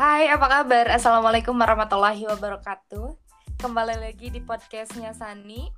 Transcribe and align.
Hai, 0.00 0.32
apa 0.32 0.48
kabar? 0.48 0.88
Assalamualaikum 0.96 1.52
warahmatullahi 1.60 2.24
wabarakatuh. 2.24 3.20
Kembali 3.60 4.00
lagi 4.00 4.32
di 4.32 4.40
podcastnya 4.40 5.12
Sani. 5.12 5.68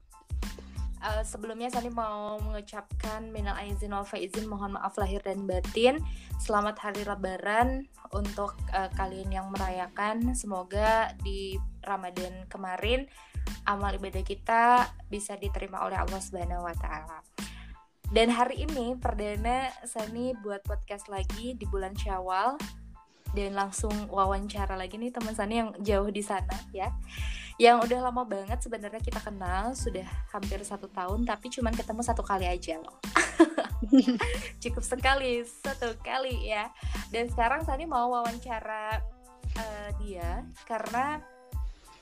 Uh, 1.03 1.26
sebelumnya 1.26 1.67
Sani 1.74 1.90
mau 1.90 2.38
mengucapkan 2.38 3.26
minal 3.35 3.58
aizin 3.58 3.90
wal 3.90 4.06
faizin, 4.06 4.47
mohon 4.47 4.79
maaf 4.79 4.94
lahir 4.94 5.19
dan 5.26 5.43
batin. 5.43 5.98
Selamat 6.38 6.79
hari 6.79 7.03
Lebaran 7.03 7.90
untuk 8.15 8.54
uh, 8.71 8.87
kalian 8.94 9.26
yang 9.43 9.51
merayakan. 9.51 10.39
Semoga 10.39 11.11
di 11.26 11.58
Ramadan 11.83 12.47
kemarin 12.47 13.11
amal 13.66 13.90
ibadah 13.98 14.22
kita 14.22 14.87
bisa 15.11 15.34
diterima 15.34 15.83
oleh 15.83 15.98
Allah 15.98 16.23
Subhanahu 16.23 16.62
wa 16.62 16.79
taala. 16.79 17.27
Dan 18.07 18.30
hari 18.30 18.70
ini 18.70 18.95
perdana 18.95 19.66
Sani 19.83 20.30
buat 20.47 20.62
podcast 20.62 21.11
lagi 21.11 21.59
di 21.59 21.66
bulan 21.66 21.98
Syawal 21.98 22.82
dan 23.33 23.57
langsung 23.57 23.93
wawancara 24.13 24.77
lagi 24.77 25.01
nih 25.01 25.13
teman 25.13 25.33
Sani 25.33 25.65
yang 25.65 25.71
jauh 25.81 26.09
di 26.09 26.21
sana 26.21 26.57
ya. 26.73 26.93
Yang 27.61 27.89
udah 27.89 27.99
lama 28.09 28.25
banget 28.25 28.59
sebenarnya 28.65 29.01
kita 29.01 29.21
kenal 29.21 29.77
sudah 29.77 30.05
hampir 30.33 30.61
satu 30.65 30.89
tahun 30.89 31.25
tapi 31.29 31.53
cuman 31.53 31.73
ketemu 31.77 32.01
satu 32.05 32.25
kali 32.25 32.49
aja 32.49 32.81
loh. 32.81 32.97
Cukup 34.63 34.85
sekali 34.85 35.45
satu 35.45 35.97
kali 36.01 36.49
ya. 36.49 36.73
Dan 37.13 37.29
sekarang 37.29 37.65
Sani 37.65 37.85
mau 37.89 38.13
wawancara 38.13 39.01
uh, 39.57 39.89
dia 40.01 40.45
karena 40.65 41.21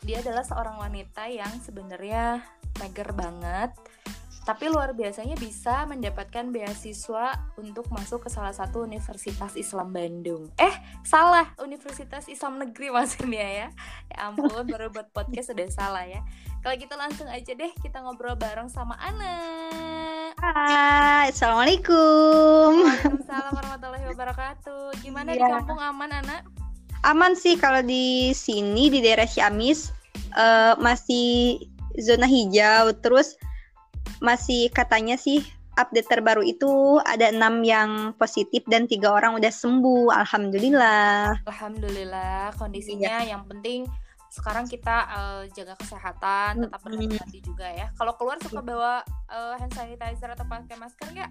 dia 0.01 0.25
adalah 0.25 0.45
seorang 0.47 0.81
wanita 0.81 1.28
yang 1.28 1.51
sebenarnya 1.61 2.41
mager 2.81 3.12
banget 3.12 3.70
tapi 4.40 4.72
luar 4.72 4.96
biasanya 4.96 5.36
bisa 5.36 5.84
mendapatkan 5.84 6.48
beasiswa 6.48 7.36
untuk 7.60 7.84
masuk 7.92 8.24
ke 8.24 8.30
salah 8.33 8.56
satu 8.56 8.88
universitas 8.88 9.52
Islam 9.52 9.92
Bandung. 9.92 10.48
Eh, 10.56 10.72
salah, 11.05 11.52
Universitas 11.60 12.24
Islam 12.24 12.56
Negeri 12.56 12.88
maksudnya 12.97 13.44
ya. 13.44 13.69
Ya 14.08 14.16
ampun, 14.32 14.64
baru 14.64 14.88
buat 14.88 15.12
podcast 15.12 15.52
sudah 15.52 15.69
salah 15.69 16.08
ya. 16.08 16.24
Kalau 16.64 16.77
gitu 16.77 16.94
langsung 16.97 17.28
aja 17.28 17.52
deh 17.52 17.72
kita 17.84 18.00
ngobrol 18.00 18.36
bareng 18.36 18.72
sama 18.72 18.97
Ana. 18.97 19.36
Hai, 20.41 21.28
Assalamualaikum. 21.28 22.80
Waalaikumsalam 22.80 23.52
warahmatullahi 23.52 24.04
wabarakatuh. 24.08 25.04
Gimana 25.04 25.36
ya. 25.36 25.44
di 25.44 25.52
kampung 25.52 25.80
aman, 25.80 26.10
Ana? 26.16 26.36
Aman 27.04 27.36
sih 27.36 27.60
kalau 27.60 27.84
di 27.84 28.32
sini 28.32 28.88
di 28.88 29.04
daerah 29.04 29.28
Ciamis 29.28 29.92
uh, 30.32 30.80
masih 30.80 31.60
zona 32.00 32.25
hijau. 32.25 32.92
Terus 33.04 33.36
masih 34.20 34.68
katanya 34.70 35.16
sih 35.16 35.40
update 35.80 36.08
terbaru 36.12 36.44
itu 36.44 37.00
ada 37.08 37.32
enam 37.32 37.64
yang 37.64 38.12
positif 38.20 38.60
dan 38.68 38.84
tiga 38.84 39.16
orang 39.16 39.40
udah 39.40 39.52
sembuh. 39.52 40.12
Alhamdulillah. 40.12 41.40
Alhamdulillah 41.48 42.52
kondisinya 42.60 43.24
iya. 43.24 43.36
yang 43.36 43.48
penting 43.48 43.88
sekarang 44.30 44.68
kita 44.70 45.10
uh, 45.10 45.42
jaga 45.58 45.74
kesehatan 45.80 46.62
tetap 46.62 46.80
berhati-hati 46.86 47.38
juga 47.42 47.66
ya. 47.66 47.91
Kalau 47.98 48.14
keluar 48.14 48.38
suka 48.38 48.62
bawa 48.62 49.02
uh, 49.26 49.58
hand 49.58 49.74
sanitizer 49.74 50.30
atau 50.30 50.46
pakai 50.46 50.78
masker 50.78 51.08
nggak? 51.10 51.30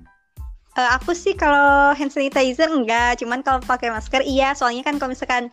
Uh, 0.75 0.89
aku 0.99 1.15
sih 1.15 1.33
kalau 1.33 1.95
hand 1.95 2.11
sanitizer 2.11 2.67
enggak 2.67 3.23
cuman 3.23 3.39
kalau 3.45 3.63
pakai 3.63 3.93
masker 3.93 4.25
iya. 4.25 4.51
Soalnya 4.57 4.83
kan 4.83 4.99
kalau 4.99 5.15
misalkan 5.15 5.47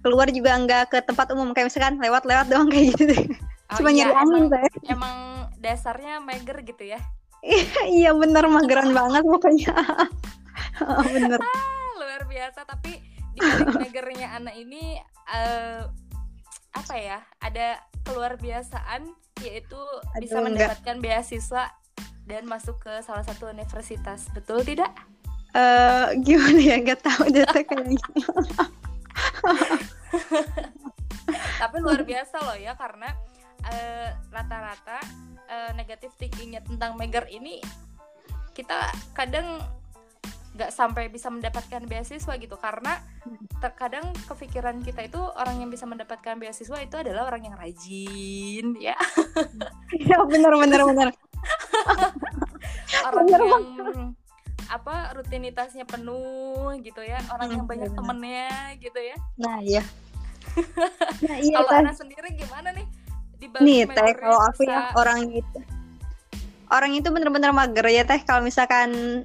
keluar 0.00 0.30
juga 0.32 0.56
enggak 0.56 0.94
ke 0.94 0.98
tempat 1.04 1.28
umum. 1.34 1.52
Kayak 1.52 1.74
misalkan 1.74 2.00
lewat-lewat 2.00 2.46
doang 2.48 2.72
kayak 2.72 2.96
gitu. 2.96 3.36
Oh, 3.66 3.82
cuma 3.82 3.90
iya, 3.90 4.08
nyari 4.08 4.14
angin 4.14 4.42
emang, 4.46 4.70
emang 4.86 5.16
dasarnya 5.60 6.22
mager 6.22 6.62
gitu 6.64 6.84
ya? 6.84 7.00
Iya 7.86 8.10
bener 8.16 8.48
mageran 8.50 8.90
banget 8.90 9.22
pokoknya. 9.22 9.74
Bener. 11.14 11.38
Ah, 11.38 11.90
luar 12.00 12.22
biasa. 12.26 12.66
Tapi 12.66 12.98
di 13.36 13.40
magernya 13.70 14.40
anak 14.40 14.56
ini 14.56 14.98
uh, 15.30 15.86
apa 16.74 16.94
ya 16.96 17.18
ada 17.40 17.80
keluar 18.02 18.40
biasaan 18.40 19.12
yaitu 19.44 19.76
Aduh, 19.76 20.24
bisa 20.24 20.40
mendapatkan 20.40 20.96
enggak. 20.96 21.22
beasiswa 21.22 21.64
dan 22.26 22.42
masuk 22.48 22.82
ke 22.82 22.92
salah 23.06 23.22
satu 23.22 23.52
universitas. 23.52 24.26
Betul 24.34 24.66
tidak? 24.66 24.90
Uh, 25.54 26.10
gimana 26.26 26.58
ya? 26.58 26.76
Nggak 26.82 27.00
tahu 27.04 27.30
deh 27.30 27.46
kayaknya 27.46 27.96
tapi 31.60 31.76
luar 31.82 32.02
biasa 32.06 32.36
loh 32.44 32.56
ya 32.56 32.72
karena 32.78 33.12
eh, 33.72 34.10
rata-rata 34.30 34.98
uh, 34.98 35.52
uh, 35.52 35.70
negatif 35.74 36.14
thinkingnya 36.18 36.62
tentang 36.62 36.94
Megar 36.98 37.26
ini 37.30 37.62
kita 38.56 38.88
kadang 39.12 39.60
nggak 40.56 40.72
sampai 40.72 41.12
bisa 41.12 41.28
mendapatkan 41.28 41.84
beasiswa 41.84 42.32
gitu. 42.40 42.56
Karena 42.56 42.96
terkadang 43.60 44.08
kepikiran 44.24 44.80
kita 44.80 45.04
itu 45.04 45.20
orang 45.20 45.60
yang 45.60 45.68
bisa 45.68 45.84
mendapatkan 45.84 46.40
beasiswa 46.40 46.80
itu 46.80 46.96
adalah 46.96 47.28
orang 47.28 47.52
yang 47.52 47.56
rajin 47.60 48.66
ya. 48.80 48.96
Ya 49.96 50.18
benar 50.24 50.52
benar 50.56 50.80
benar. 50.88 51.08
Orang 53.06 53.26
bener, 53.28 53.40
yang 53.44 53.64
apa 54.66 55.14
rutinitasnya 55.14 55.84
penuh 55.84 56.74
gitu 56.80 57.04
ya. 57.04 57.20
Orang 57.30 57.52
yang 57.52 57.64
banyak 57.68 57.92
temennya 57.92 58.74
gitu 58.80 58.98
ya. 58.98 59.16
Nah 59.36 59.60
iya. 59.60 59.84
Nah, 61.26 61.36
iya 61.36 61.60
kalau 61.60 61.84
anak 61.84 61.96
sendiri 62.00 62.32
gimana 62.32 62.72
nih 62.72 62.88
nih 63.60 63.84
teh 63.88 64.12
kalau 64.16 64.40
aku 64.40 64.64
bisa... 64.64 64.72
yang 64.72 64.86
orang 64.96 65.20
itu 65.32 65.58
orang 66.70 66.92
itu 66.98 67.08
bener-bener 67.10 67.50
mager 67.54 67.86
ya 67.86 68.02
teh. 68.02 68.20
Kalau 68.26 68.42
misalkan 68.42 69.22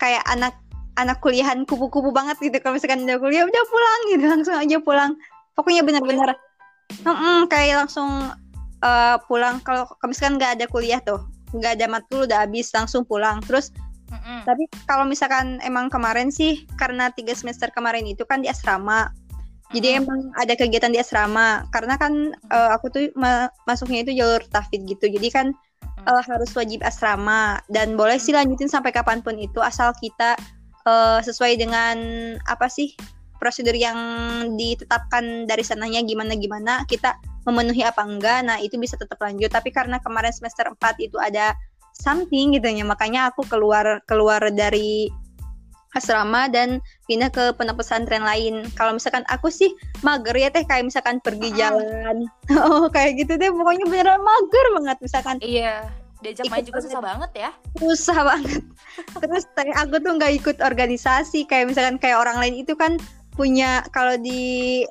kayak 0.00 0.24
anak 0.28 0.56
anak 0.96 1.20
kuliahan 1.20 1.64
kupu-kupu 1.68 2.12
banget 2.12 2.36
gitu. 2.40 2.56
Kalau 2.60 2.76
misalkan 2.76 3.04
udah 3.04 3.18
kuliah 3.20 3.44
udah 3.44 3.62
pulang 3.68 4.00
gitu. 4.12 4.24
Langsung 4.24 4.56
aja 4.56 4.76
pulang. 4.80 5.12
Pokoknya 5.56 5.82
bener-bener 5.84 6.36
mm 7.04 7.06
-mm, 7.06 7.38
kayak 7.52 7.84
langsung 7.86 8.32
uh, 8.80 9.16
pulang. 9.28 9.60
Kalau 9.64 9.88
misalkan 10.08 10.40
nggak 10.40 10.52
ada 10.60 10.66
kuliah 10.68 11.00
tuh 11.02 11.20
nggak 11.50 11.82
ada 11.82 11.86
matkul 11.90 12.24
udah 12.24 12.46
habis 12.46 12.72
langsung 12.72 13.04
pulang. 13.04 13.44
Terus 13.44 13.74
mm 14.08 14.16
-mm. 14.16 14.38
tapi 14.48 14.64
kalau 14.88 15.04
misalkan 15.04 15.60
emang 15.60 15.92
kemarin 15.92 16.32
sih 16.32 16.64
karena 16.80 17.12
tiga 17.12 17.36
semester 17.36 17.68
kemarin 17.72 18.08
itu 18.08 18.24
kan 18.24 18.40
di 18.40 18.48
asrama 18.48 19.12
jadi 19.70 19.88
hmm. 19.94 19.98
emang 20.02 20.20
ada 20.34 20.54
kegiatan 20.58 20.90
di 20.90 20.98
asrama 20.98 21.62
karena 21.70 21.94
kan 21.94 22.34
uh, 22.50 22.70
aku 22.74 22.90
tuh 22.90 23.02
ma 23.14 23.46
masuknya 23.70 24.02
itu 24.02 24.18
jalur 24.18 24.42
tahfidz 24.50 24.86
gitu. 24.86 25.06
Jadi 25.06 25.28
kan 25.30 25.46
uh, 26.10 26.22
harus 26.26 26.50
wajib 26.58 26.82
asrama 26.82 27.62
dan 27.70 27.94
boleh 27.94 28.18
sih 28.18 28.34
lanjutin 28.34 28.66
sampai 28.66 28.90
kapan 28.90 29.22
pun 29.22 29.38
itu 29.38 29.62
asal 29.62 29.94
kita 30.02 30.34
uh, 30.90 31.22
sesuai 31.22 31.54
dengan 31.54 31.96
apa 32.50 32.66
sih 32.66 32.98
prosedur 33.38 33.72
yang 33.72 33.96
ditetapkan 34.58 35.48
dari 35.48 35.64
sananya 35.64 36.04
gimana 36.04 36.36
gimana 36.36 36.84
kita 36.90 37.14
memenuhi 37.48 37.86
apa 37.86 38.04
enggak. 38.04 38.44
Nah, 38.44 38.58
itu 38.60 38.76
bisa 38.76 38.98
tetap 39.00 39.16
lanjut. 39.22 39.48
Tapi 39.48 39.72
karena 39.72 39.96
kemarin 40.02 40.34
semester 40.34 40.68
4 40.68 41.00
itu 41.00 41.16
ada 41.16 41.56
something 41.96 42.58
gitu 42.58 42.68
ya, 42.68 42.84
makanya 42.84 43.32
aku 43.32 43.46
keluar 43.48 44.04
keluar 44.04 44.44
dari 44.52 45.08
asrama 45.98 46.46
dan 46.46 46.78
pindah 47.10 47.30
ke 47.32 47.50
pondok 47.58 47.82
pesantren 47.82 48.22
lain. 48.22 48.66
Kalau 48.78 48.94
misalkan 48.94 49.26
aku 49.26 49.50
sih 49.50 49.74
mager 50.06 50.34
ya 50.38 50.48
teh 50.52 50.62
kayak 50.62 50.86
misalkan 50.86 51.18
pergi 51.18 51.50
jalan. 51.58 52.30
oh, 52.62 52.86
kayak 52.92 53.18
gitu 53.18 53.34
deh 53.34 53.50
pokoknya 53.50 53.84
beneran 53.90 54.22
mager 54.22 54.66
banget 54.78 54.96
misalkan. 55.02 55.36
Iya. 55.42 55.90
Diajak 56.20 56.52
main 56.52 56.62
juga 56.62 56.84
susah 56.84 57.00
banget 57.00 57.30
ya. 57.32 57.50
Susah 57.80 58.18
banget. 58.22 58.62
Terus 59.24 59.44
teh 59.56 59.70
aku 59.74 59.98
tuh 59.98 60.12
nggak 60.14 60.32
ikut 60.44 60.56
organisasi 60.62 61.48
kayak 61.48 61.72
misalkan 61.72 61.96
kayak 61.98 62.20
orang 62.20 62.38
lain 62.38 62.60
itu 62.60 62.76
kan 62.76 63.00
punya 63.34 63.80
kalau 63.90 64.20
di 64.20 64.84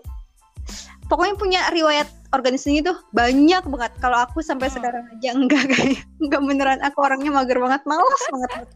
pokoknya 1.05 1.35
punya 1.37 1.61
riwayat 1.69 2.09
organisasi 2.33 2.81
itu 2.83 2.93
banyak 3.15 3.63
banget. 3.71 3.93
Kalau 4.03 4.19
aku 4.19 4.43
sampai 4.43 4.67
hmm. 4.67 4.75
sekarang 4.75 5.05
aja 5.15 5.29
enggak 5.31 5.63
kayak 5.69 6.01
enggak 6.27 6.41
beneran 6.43 6.79
aku 6.83 6.97
orangnya 7.07 7.31
mager 7.31 7.61
banget, 7.61 7.81
malas 7.87 8.23
banget 8.33 8.67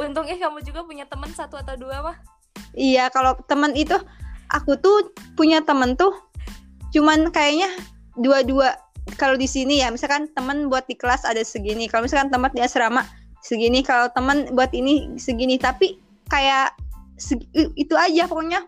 untungnya 0.00 0.36
kamu 0.40 0.64
juga 0.64 0.80
punya 0.86 1.04
teman 1.04 1.30
satu 1.32 1.60
atau 1.60 1.76
dua 1.76 2.00
mah. 2.00 2.16
Iya 2.72 3.12
kalau 3.12 3.36
teman 3.44 3.76
itu 3.76 3.96
aku 4.48 4.76
tuh 4.80 5.12
punya 5.36 5.60
temen 5.60 5.96
tuh 5.96 6.12
cuman 6.92 7.28
kayaknya 7.32 7.68
dua-dua. 8.16 8.76
Kalau 9.18 9.34
di 9.34 9.50
sini 9.50 9.82
ya 9.82 9.90
misalkan 9.90 10.30
teman 10.32 10.70
buat 10.70 10.86
di 10.86 10.94
kelas 10.94 11.26
ada 11.26 11.42
segini 11.42 11.90
kalau 11.90 12.06
misalkan 12.06 12.30
tempat 12.30 12.54
di 12.54 12.62
asrama 12.62 13.02
segini 13.42 13.82
kalau 13.82 14.08
teman 14.14 14.48
buat 14.54 14.70
ini 14.72 15.18
segini. 15.18 15.58
Tapi 15.58 15.98
kayak 16.30 16.72
segi, 17.18 17.44
itu 17.76 17.92
aja 17.98 18.24
pokoknya. 18.30 18.64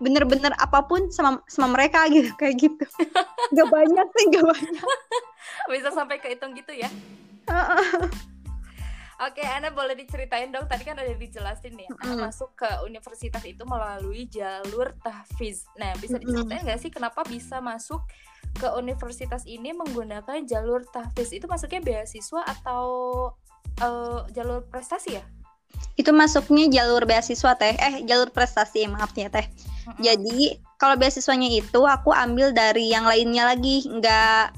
Bener-bener 0.00 0.56
apa 0.56 0.84
pun 0.84 1.12
sama 1.12 1.44
sama 1.48 1.76
mereka 1.76 2.06
gitu 2.14 2.30
kayak 2.38 2.56
gitu. 2.60 2.84
Nggak 3.50 3.68
banyak 3.68 4.06
sih 4.14 4.24
nggak 4.30 4.46
banyak. 4.46 4.86
Bisa 5.72 5.90
sampai 5.90 6.22
kehitung 6.22 6.54
gitu 6.54 6.72
ya 6.74 6.90
Oke, 9.20 9.44
Ana 9.44 9.68
boleh 9.68 9.92
diceritain 9.92 10.48
dong. 10.48 10.64
Tadi 10.64 10.80
kan 10.80 10.96
udah 10.96 11.12
dijelasin 11.20 11.76
ya, 11.76 11.92
mm. 11.92 12.24
Masuk 12.24 12.56
ke 12.56 12.68
universitas 12.88 13.44
itu 13.44 13.68
melalui 13.68 14.24
jalur 14.32 14.96
tahfiz. 15.04 15.68
Nah, 15.76 15.92
bisa 16.00 16.16
diceritain 16.16 16.64
nggak 16.64 16.80
sih 16.80 16.88
kenapa 16.88 17.20
bisa 17.28 17.60
masuk 17.60 18.00
ke 18.56 18.64
universitas 18.80 19.44
ini 19.44 19.76
menggunakan 19.76 20.40
jalur 20.48 20.88
tahfiz? 20.88 21.36
Itu 21.36 21.44
masuknya 21.52 21.84
beasiswa 21.84 22.48
atau 22.48 22.84
uh, 23.84 24.24
jalur 24.32 24.64
prestasi 24.72 25.20
ya? 25.20 25.24
Itu 26.00 26.16
masuknya 26.16 26.72
jalur 26.72 27.04
beasiswa 27.04 27.52
teh. 27.60 27.76
Eh, 27.76 27.94
jalur 28.08 28.32
prestasi 28.32 28.88
maafnya 28.88 29.28
teh. 29.28 29.44
Mm-hmm. 29.44 30.00
Jadi 30.00 30.38
kalau 30.80 30.96
beasiswanya 30.96 31.60
itu 31.60 31.80
aku 31.84 32.08
ambil 32.16 32.56
dari 32.56 32.88
yang 32.88 33.04
lainnya 33.04 33.52
lagi, 33.52 33.84
nggak 33.84 34.56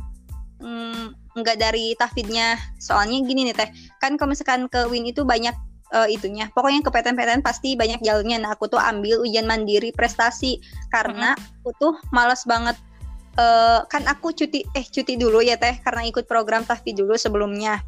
mm, 0.62 1.22
nggak 1.38 1.56
dari 1.61 1.96
tahfidnya. 1.96 2.61
Soalnya 2.81 3.25
gini 3.25 3.49
nih 3.49 3.56
teh, 3.56 3.69
kan 4.00 4.17
kalau 4.20 4.32
misalkan 4.32 4.69
ke 4.69 4.88
Win 4.88 5.08
itu 5.08 5.25
banyak 5.25 5.55
uh, 5.93 6.08
itunya. 6.08 6.49
Pokoknya 6.52 6.81
ke 6.82 6.90
PTN-PTN 6.90 7.44
pasti 7.44 7.76
banyak 7.76 8.00
jalurnya. 8.00 8.40
Nah, 8.40 8.56
aku 8.56 8.67
tuh 8.67 8.81
ambil 8.81 9.23
ujian 9.23 9.44
mandiri 9.44 9.93
prestasi 9.93 10.58
karena 10.88 11.37
mm-hmm. 11.37 11.61
aku 11.62 11.70
tuh 11.79 11.94
malas 12.11 12.43
banget 12.49 12.75
uh, 13.37 13.84
kan 13.88 14.05
aku 14.08 14.32
cuti 14.32 14.64
eh 14.76 14.84
cuti 14.84 15.17
dulu 15.17 15.40
ya 15.40 15.56
teh 15.56 15.79
karena 15.81 16.05
ikut 16.08 16.29
program 16.29 16.64
tahfidz 16.64 16.99
dulu 16.99 17.14
sebelumnya. 17.14 17.81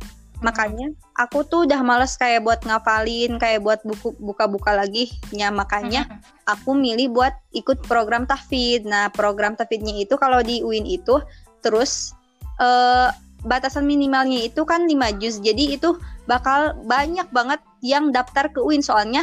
Makanya 0.45 0.93
aku 1.17 1.41
tuh 1.49 1.65
udah 1.65 1.81
males 1.81 2.21
kayak 2.21 2.45
buat 2.45 2.61
ngafalin, 2.69 3.41
kayak 3.41 3.65
buat 3.65 3.81
buku 3.81 4.13
buka-buka 4.21 4.77
lagi. 4.77 5.09
Ya 5.33 5.49
makanya 5.49 6.21
aku 6.45 6.77
milih 6.77 7.17
buat 7.17 7.33
ikut 7.57 7.81
program 7.89 8.29
tahfidz. 8.29 8.85
Nah, 8.85 9.09
program 9.09 9.57
tahfidznya 9.57 10.05
itu 10.05 10.21
kalau 10.21 10.45
di 10.45 10.61
UIN 10.61 10.85
itu 10.85 11.17
terus 11.65 12.13
uh, 12.61 13.09
batasan 13.45 13.85
minimalnya 13.85 14.43
itu 14.45 14.65
kan 14.65 14.89
5 14.89 15.21
juz. 15.21 15.39
Jadi 15.39 15.77
itu 15.77 15.97
bakal 16.25 16.75
banyak 16.89 17.29
banget 17.31 17.61
yang 17.85 18.11
daftar 18.11 18.49
ke 18.49 18.59
UIN 18.59 18.81
soalnya 18.81 19.23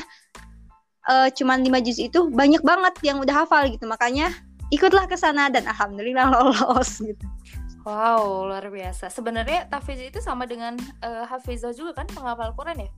uh, 1.09 1.27
cuman 1.33 1.65
5 1.65 1.85
juz 1.85 1.97
itu 1.97 2.29
banyak 2.29 2.62
banget 2.62 2.94
yang 3.01 3.18
udah 3.19 3.45
hafal 3.45 3.65
gitu. 3.68 3.89
Makanya 3.89 4.29
ikutlah 4.71 5.06
ke 5.09 5.19
sana 5.19 5.51
dan 5.51 5.68
alhamdulillah 5.68 6.29
lolos 6.31 7.01
gitu. 7.01 7.25
Wow, 7.81 8.45
luar 8.45 8.69
biasa. 8.69 9.09
Sebenarnya 9.09 9.65
Tafiz 9.65 9.97
itu 9.97 10.21
sama 10.21 10.45
dengan 10.45 10.77
uh, 11.01 11.25
Hafizah 11.25 11.73
juga 11.73 11.97
kan 11.97 12.07
penghafal 12.13 12.53
Quran 12.53 12.85
ya? 12.85 12.89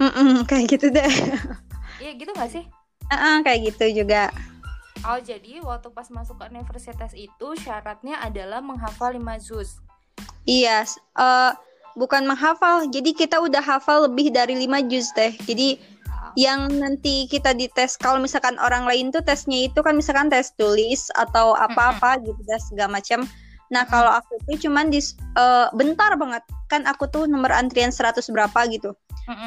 Mm 0.00 0.12
-mm, 0.12 0.32
kayak 0.48 0.66
gitu 0.76 0.88
deh. 0.92 1.08
Iya 1.96 2.12
gitu 2.12 2.28
gak 2.36 2.52
sih? 2.52 2.60
Uh 3.08 3.14
-uh, 3.16 3.36
kayak 3.40 3.72
gitu 3.72 4.04
juga. 4.04 4.28
Oh, 5.00 5.16
jadi 5.16 5.64
waktu 5.64 5.88
pas 5.96 6.12
masuk 6.12 6.36
ke 6.40 6.44
universitas 6.52 7.16
itu 7.16 7.48
syaratnya 7.56 8.20
adalah 8.20 8.60
menghafal 8.60 9.16
5 9.16 9.22
juz. 9.40 9.80
Iya, 10.46 10.86
uh, 11.18 11.52
bukan 11.98 12.24
menghafal. 12.24 12.86
Jadi 12.88 13.12
kita 13.12 13.42
udah 13.42 13.60
hafal 13.60 14.06
lebih 14.06 14.30
dari 14.30 14.54
5 14.54 14.86
juz 14.86 15.10
teh. 15.12 15.34
Jadi 15.44 15.76
yang 16.36 16.68
nanti 16.68 17.26
kita 17.26 17.56
dites 17.56 17.96
kalau 17.96 18.20
misalkan 18.20 18.60
orang 18.60 18.84
lain 18.84 19.08
tuh 19.08 19.24
tesnya 19.24 19.72
itu 19.72 19.80
kan 19.80 19.96
misalkan 19.96 20.28
tes 20.28 20.52
tulis 20.60 21.08
atau 21.16 21.56
apa-apa 21.56 22.20
gitu 22.20 22.36
dan 22.44 22.60
segala 22.60 23.00
macam 23.00 23.24
Nah, 23.66 23.82
kalau 23.82 24.14
aku 24.14 24.38
tuh 24.46 24.58
cuman 24.68 24.94
di 24.94 25.02
uh, 25.34 25.66
bentar 25.74 26.14
banget. 26.14 26.42
Kan 26.70 26.86
aku 26.86 27.10
tuh 27.10 27.26
nomor 27.26 27.50
antrian 27.50 27.90
100 27.90 28.22
berapa 28.30 28.60
gitu. 28.70 28.94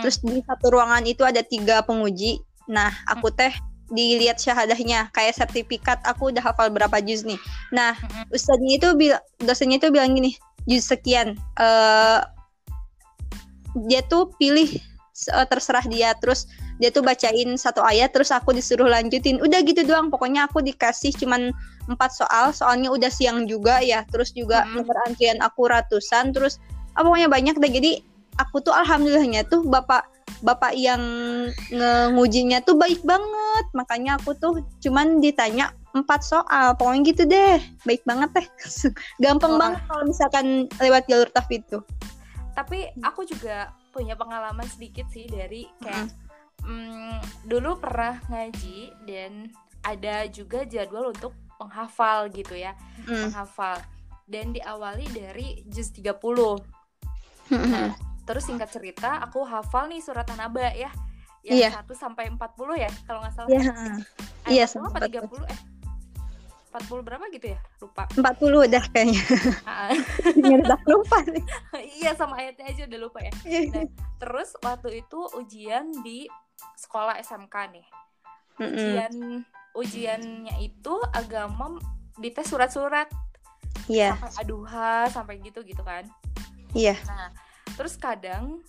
Terus 0.03 0.19
di 0.19 0.43
satu 0.43 0.75
ruangan 0.75 1.07
itu 1.07 1.23
ada 1.23 1.39
tiga 1.39 1.79
penguji. 1.87 2.43
Nah, 2.67 2.91
aku 3.07 3.31
teh 3.31 3.51
dilihat 3.89 4.37
syahadahnya 4.37 5.09
kayak 5.15 5.33
sertifikat 5.33 5.97
aku 6.05 6.29
udah 6.35 6.43
hafal 6.43 6.67
berapa 6.67 6.99
juz 6.99 7.23
nih. 7.23 7.39
Nah, 7.71 7.95
ustadznya 8.29 8.75
itu 8.75 8.87
dosennya 9.39 9.79
itu 9.79 9.87
bilang 9.89 10.13
gini, 10.13 10.35
sekian. 10.77 11.33
Uh, 11.57 12.21
dia 13.89 14.05
tuh 14.05 14.29
pilih 14.37 14.77
uh, 15.33 15.45
terserah 15.49 15.81
dia. 15.89 16.13
Terus 16.21 16.45
dia 16.77 16.93
tuh 16.93 17.01
bacain 17.01 17.57
satu 17.57 17.81
ayat 17.81 18.13
terus 18.13 18.29
aku 18.29 18.53
disuruh 18.53 18.85
lanjutin. 18.85 19.41
Udah 19.41 19.65
gitu 19.65 19.81
doang 19.81 20.13
pokoknya 20.13 20.45
aku 20.45 20.61
dikasih 20.61 21.09
cuman 21.17 21.49
empat 21.89 22.13
soal. 22.13 22.53
Soalnya 22.53 22.93
udah 22.93 23.09
siang 23.09 23.49
juga 23.49 23.81
ya 23.81 24.05
terus 24.13 24.29
juga 24.37 24.63
hmm. 24.63 24.77
nomor 24.77 24.95
antrian 25.09 25.41
aku 25.41 25.65
ratusan 25.65 26.31
terus 26.31 26.61
ah, 26.93 27.01
pokoknya 27.01 27.27
banyak 27.33 27.57
deh. 27.57 27.71
Jadi 27.73 27.91
aku 28.37 28.61
tuh 28.61 28.71
alhamdulillahnya 28.71 29.49
tuh 29.49 29.65
bapak 29.65 30.05
bapak 30.39 30.71
yang 30.77 31.01
ngujinya 32.15 32.61
tuh 32.63 32.77
baik 32.77 33.01
banget. 33.01 33.65
Makanya 33.73 34.21
aku 34.21 34.37
tuh 34.37 34.63
cuman 34.79 35.19
ditanya 35.19 35.73
empat 35.93 36.21
soal. 36.21 36.75
Pokoknya 36.77 37.01
gitu 37.09 37.23
deh. 37.25 37.57
Baik 37.85 38.01
banget 38.05 38.29
deh. 38.35 38.47
Gampang 39.23 39.55
oh. 39.55 39.59
banget 39.59 39.81
kalau 39.87 40.03
misalkan 40.05 40.45
lewat 40.77 41.03
jalur 41.09 41.29
taf 41.31 41.47
itu. 41.49 41.81
Tapi 42.53 42.91
aku 43.01 43.23
juga 43.23 43.73
punya 43.89 44.13
pengalaman 44.13 44.67
sedikit 44.69 45.09
sih 45.09 45.25
dari 45.25 45.65
kayak 45.81 46.07
mm 46.07 46.27
hmm, 46.59 47.15
dulu 47.47 47.79
pernah 47.79 48.19
ngaji 48.27 48.91
dan 49.07 49.47
ada 49.79 50.27
juga 50.27 50.67
jadwal 50.67 51.15
untuk 51.15 51.31
penghafal 51.55 52.27
gitu 52.31 52.55
ya. 52.55 52.75
Mm. 53.07 53.31
penghafal 53.31 53.79
dan 54.29 54.53
diawali 54.53 55.09
dari 55.09 55.65
juz 55.65 55.89
30 55.89 56.13
nah 57.49 57.97
terus 58.29 58.45
singkat 58.45 58.69
cerita 58.69 59.17
aku 59.25 59.41
hafal 59.41 59.89
nih 59.89 60.05
surat 60.05 60.29
An-Naba 60.29 60.69
ya. 60.77 60.93
Yang 61.41 61.71
yeah. 61.71 61.81
1 61.81 61.89
sampai 61.97 62.29
40 62.29 62.37
ya 62.77 62.91
kalau 63.09 63.25
nggak 63.25 63.33
salah. 63.33 63.49
Yeah. 63.49 63.65
iya 64.45 64.69
yeah, 64.69 64.85
apa 64.85 65.09
30 65.09 65.49
eh 65.49 65.59
40 66.69 67.01
berapa 67.01 67.25
gitu 67.33 67.57
ya? 67.57 67.59
Lupa. 67.81 68.05
40 68.13 68.69
udah 68.69 68.83
kayaknya. 68.93 69.23
udah 70.61 70.79
lupa 70.85 71.17
nih. 71.25 71.45
iya 71.97 72.13
sama 72.13 72.37
ayatnya 72.37 72.65
aja 72.69 72.81
udah 72.85 72.99
lupa 73.01 73.19
ya. 73.25 73.33
Iya. 73.41 73.61
Nah, 73.73 73.85
terus 74.21 74.53
waktu 74.61 75.01
itu 75.01 75.19
ujian 75.33 75.89
di 76.05 76.29
sekolah 76.77 77.17
SMK 77.25 77.55
nih. 77.73 77.85
Ujian 78.61 79.11
mm 79.13 79.25
-hmm. 79.25 79.39
ujiannya 79.73 80.55
itu 80.61 80.93
agama 81.09 81.81
dites 82.21 82.45
surat-surat. 82.45 83.09
Iya. 83.89 84.13
Yeah. 84.13 84.21
Sampai 84.21 84.37
aduha 84.45 84.93
sampai 85.09 85.35
gitu 85.41 85.65
gitu 85.65 85.81
kan. 85.81 86.05
Iya. 86.77 86.93
Yeah. 86.93 86.97
Nah, 87.09 87.29
terus 87.73 87.97
kadang 87.97 88.61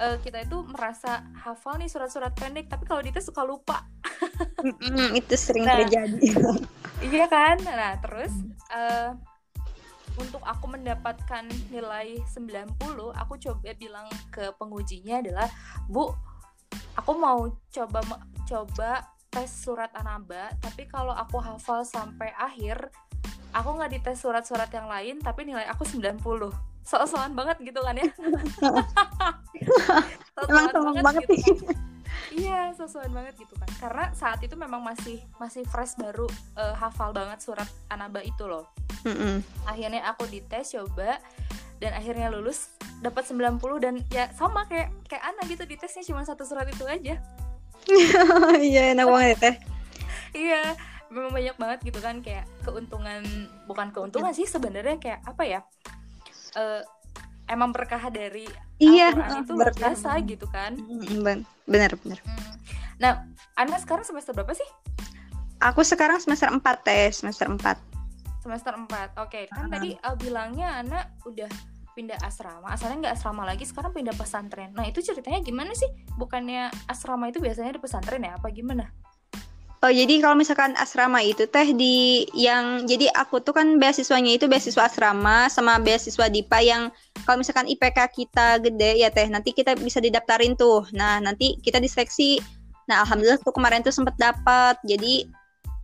uh, 0.00 0.16
kita 0.22 0.44
itu 0.44 0.62
merasa 0.68 1.24
hafal 1.38 1.78
nih 1.78 1.90
surat-surat 1.90 2.32
pendek 2.34 2.66
tapi 2.70 2.84
kalau 2.84 3.02
dites 3.02 3.26
suka 3.26 3.42
lupa. 3.42 3.84
mm, 4.64 5.16
itu 5.18 5.34
sering 5.34 5.64
nah, 5.66 5.82
terjadi. 5.82 6.18
iya 7.14 7.30
kan 7.30 7.56
nah 7.62 7.94
terus 8.02 8.34
uh, 8.74 9.14
untuk 10.18 10.42
aku 10.42 10.66
mendapatkan 10.66 11.46
nilai 11.70 12.18
90 12.26 12.74
aku 13.14 13.34
coba 13.38 13.70
bilang 13.78 14.06
ke 14.34 14.50
pengujinya 14.58 15.22
adalah 15.22 15.46
Bu 15.86 16.10
aku 16.98 17.12
mau 17.14 17.46
coba 17.70 18.02
coba 18.42 18.90
tes 19.30 19.46
surat 19.46 19.94
anaba 19.94 20.50
tapi 20.58 20.90
kalau 20.90 21.14
aku 21.14 21.38
hafal 21.38 21.86
sampai 21.86 22.34
akhir 22.34 22.90
aku 23.54 23.78
nggak 23.78 23.94
dites 23.94 24.18
surat-surat 24.18 24.68
yang 24.74 24.90
lain 24.90 25.22
tapi 25.22 25.46
nilai 25.46 25.64
aku 25.70 25.86
90 25.86 26.50
soal-soalan 26.88 27.36
banget 27.36 27.60
gitu 27.60 27.80
kan 27.84 27.94
ya. 28.00 28.08
Soal-soalan 30.48 31.04
banget, 31.04 31.04
banget 31.04 31.24
gitu 31.36 31.52
kan. 31.68 31.76
Iya 32.32 32.72
sesuai 32.76 33.08
banget 33.12 33.34
gitu 33.36 33.54
kan. 33.56 33.68
Karena 33.76 34.04
saat 34.16 34.40
itu 34.40 34.56
memang 34.56 34.80
masih 34.80 35.20
masih 35.36 35.68
fresh 35.68 36.00
baru 36.00 36.24
uh, 36.56 36.74
hafal 36.76 37.12
banget 37.12 37.44
surat 37.44 37.68
anaba 37.92 38.24
itu 38.24 38.48
loh. 38.48 38.68
Mm 39.04 39.14
-hmm. 39.14 39.36
akhirnya 39.68 40.02
aku 40.10 40.26
dites 40.26 40.74
coba 40.74 41.22
dan 41.78 41.94
akhirnya 41.94 42.34
lulus 42.34 42.74
dapat 42.98 43.30
90 43.30 43.62
dan 43.78 43.94
ya 44.10 44.26
sama 44.34 44.66
kayak 44.66 44.90
kayak 45.06 45.22
Ana 45.22 45.46
gitu 45.46 45.62
ditesnya 45.62 46.02
cuma 46.02 46.26
satu 46.26 46.42
surat 46.48 46.66
itu 46.66 46.88
aja. 46.88 47.20
Iya 48.58 48.92
enak 48.96 49.06
banget 49.06 49.38
ya. 49.40 49.52
Iya 50.34 50.62
memang 51.08 51.32
banyak 51.32 51.56
banget 51.56 51.78
gitu 51.88 52.00
kan 52.04 52.20
kayak 52.20 52.44
keuntungan 52.60 53.24
bukan 53.64 53.88
keuntungan 53.92 54.32
sih 54.36 54.44
sebenarnya 54.44 55.00
kayak 55.00 55.24
apa 55.24 55.42
ya 55.48 55.60
uh, 56.56 56.82
emang 57.48 57.72
berkah 57.72 58.00
dari 58.12 58.46
iya, 58.78 59.10
Al-Quran 59.12 59.44
itu 59.44 59.52
berkah. 59.56 60.20
gitu 60.24 60.46
kan? 60.48 60.72
Benar 61.68 61.92
benar 62.00 62.18
hmm. 62.24 62.54
nah 63.00 63.12
Anda 63.58 63.76
sekarang 63.82 64.06
semester 64.06 64.32
berapa 64.32 64.54
sih? 64.54 64.68
Aku 65.58 65.82
sekarang 65.82 66.22
semester 66.22 66.46
4 66.46 66.62
teh 66.86 67.10
semester 67.10 67.50
4 67.50 67.58
semester 68.38 68.72
4 68.72 68.86
oke. 68.86 69.28
Okay. 69.28 69.44
kan 69.50 69.66
uh-huh. 69.66 69.72
tadi 69.74 69.90
uh, 69.98 70.14
bilangnya 70.14 70.78
anak 70.80 71.10
udah 71.26 71.50
pindah 71.98 72.14
asrama 72.22 72.70
asalnya 72.70 73.10
nggak 73.10 73.14
asrama 73.18 73.42
lagi 73.42 73.66
sekarang 73.66 73.90
pindah 73.90 74.14
pesantren. 74.14 74.70
Nah 74.70 74.86
itu 74.86 75.02
ceritanya 75.02 75.42
gimana 75.42 75.74
sih? 75.74 75.90
Bukannya 76.14 76.70
asrama 76.86 77.26
itu 77.26 77.42
biasanya 77.42 77.74
di 77.74 77.82
pesantren 77.82 78.22
ya 78.22 78.38
apa 78.38 78.54
gimana 78.54 78.86
Oh 79.78 79.94
jadi 79.94 80.18
kalau 80.18 80.34
misalkan 80.34 80.74
asrama 80.74 81.22
itu 81.22 81.46
teh 81.46 81.70
di 81.70 82.26
yang 82.34 82.82
jadi 82.82 83.14
aku 83.14 83.38
tuh 83.38 83.54
kan 83.54 83.78
beasiswanya 83.78 84.34
itu 84.34 84.50
beasiswa 84.50 84.90
asrama 84.90 85.46
sama 85.46 85.78
beasiswa 85.78 86.26
DIPA 86.26 86.58
yang 86.66 86.82
kalau 87.22 87.38
misalkan 87.38 87.70
IPK 87.70 88.10
kita 88.10 88.58
gede 88.58 88.98
ya 88.98 89.14
teh 89.14 89.30
nanti 89.30 89.54
kita 89.54 89.78
bisa 89.78 90.02
didaftarin 90.02 90.58
tuh. 90.58 90.82
Nah 90.98 91.22
nanti 91.22 91.62
kita 91.62 91.78
diseleksi. 91.78 92.42
Nah 92.90 93.06
alhamdulillah 93.06 93.38
tuh 93.38 93.54
kemarin 93.54 93.86
tuh 93.86 93.94
sempet 93.94 94.18
dapat. 94.18 94.82
Jadi 94.82 95.30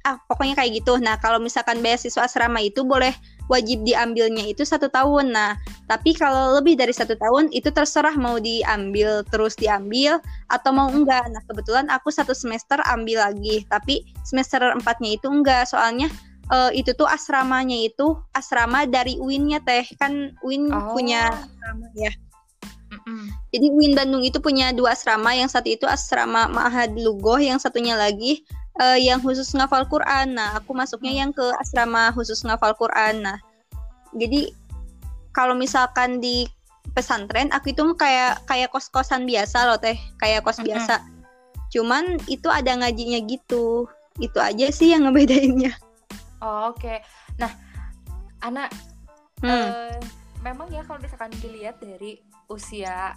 ah 0.05 0.21
pokoknya 0.29 0.55
kayak 0.61 0.85
gitu. 0.85 1.01
Nah 1.01 1.17
kalau 1.17 1.41
misalkan 1.41 1.81
beasiswa 1.81 2.29
asrama 2.29 2.61
itu 2.61 2.85
boleh 2.85 3.13
wajib 3.49 3.85
diambilnya 3.85 4.45
itu 4.49 4.65
satu 4.65 4.89
tahun. 4.89 5.33
Nah, 5.33 5.57
tapi 5.89 6.17
kalau 6.17 6.57
lebih 6.57 6.77
dari 6.81 6.93
satu 6.93 7.17
tahun 7.17 7.53
itu 7.53 7.69
terserah 7.69 8.17
mau 8.17 8.41
diambil 8.41 9.25
terus 9.29 9.57
diambil 9.57 10.21
atau 10.49 10.71
mau 10.73 10.89
enggak. 10.89 11.29
Nah, 11.29 11.43
kebetulan 11.45 11.89
aku 11.93 12.09
satu 12.09 12.33
semester 12.33 12.81
ambil 12.89 13.21
lagi, 13.25 13.65
tapi 13.69 14.05
semester 14.25 14.65
empatnya 14.73 15.17
itu 15.17 15.29
enggak. 15.29 15.69
Soalnya 15.69 16.09
uh, 16.49 16.73
itu 16.73 16.97
tuh 16.97 17.09
asramanya 17.09 17.77
itu 17.77 18.17
asrama 18.33 18.89
dari 18.89 19.21
UIN-nya 19.21 19.61
teh 19.65 19.85
kan 20.01 20.33
UIN 20.41 20.73
oh. 20.73 20.97
punya 20.97 21.29
asrama 21.33 21.89
ya. 21.97 22.13
Jadi 23.51 23.67
Win 23.75 23.93
Bandung 23.93 24.23
itu 24.23 24.39
punya 24.39 24.71
dua 24.71 24.95
asrama, 24.95 25.35
yang 25.35 25.51
satu 25.51 25.67
itu 25.67 25.85
asrama 25.85 26.47
Ma'had 26.47 26.95
Lugoh, 26.95 27.37
yang 27.43 27.59
satunya 27.59 27.99
lagi 27.99 28.47
uh, 28.81 28.99
yang 28.99 29.21
khusus 29.21 29.51
ngafal 29.55 29.87
Quran. 29.87 30.39
Nah, 30.39 30.59
aku 30.59 30.75
masuknya 30.75 31.13
yang 31.25 31.31
ke 31.31 31.45
asrama 31.61 32.11
khusus 32.15 32.43
ngafal 32.43 32.75
Quran. 32.79 33.27
Nah, 33.27 33.39
jadi 34.15 34.55
kalau 35.35 35.59
misalkan 35.59 36.23
di 36.23 36.47
pesantren 36.95 37.51
aku 37.51 37.75
itu 37.75 37.83
kayak 37.99 38.45
kayak 38.47 38.71
kos-kosan 38.71 39.27
biasa 39.27 39.67
loh 39.67 39.79
teh, 39.81 39.99
kayak 40.23 40.47
kos 40.47 40.59
mm 40.59 40.63
-hmm. 40.63 40.69
biasa. 40.71 40.95
Cuman 41.75 42.23
itu 42.31 42.47
ada 42.51 42.75
ngajinya 42.79 43.19
gitu. 43.27 43.91
Itu 44.23 44.39
aja 44.39 44.71
sih 44.71 44.95
yang 44.95 45.11
ngebedainnya. 45.11 45.75
Oh, 46.39 46.71
Oke. 46.71 46.87
Okay. 46.87 46.99
Nah, 47.35 47.51
anak 48.45 48.69
hmm. 49.41 49.49
uh, 49.49 49.97
memang 50.45 50.69
ya 50.69 50.85
kalau 50.85 51.01
misalkan 51.01 51.33
dilihat 51.41 51.81
dari 51.81 52.21
usia 52.53 53.17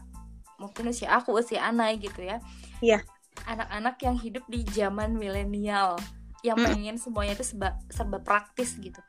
mungkin 0.58 0.90
usia 0.90 1.12
aku 1.20 1.36
usia 1.36 1.68
anak 1.68 2.00
gitu 2.00 2.24
ya 2.24 2.40
iya 2.80 3.04
anak-anak 3.46 3.96
yang 4.02 4.18
hidup 4.18 4.44
di 4.50 4.66
zaman 4.74 5.14
milenial 5.14 6.00
yang 6.46 6.58
hmm. 6.58 6.68
pengen 6.70 6.98
semuanya 6.98 7.34
itu 7.38 7.46
serba, 7.46 7.78
serba 7.90 8.22
praktis 8.22 8.78
gitu 8.78 9.00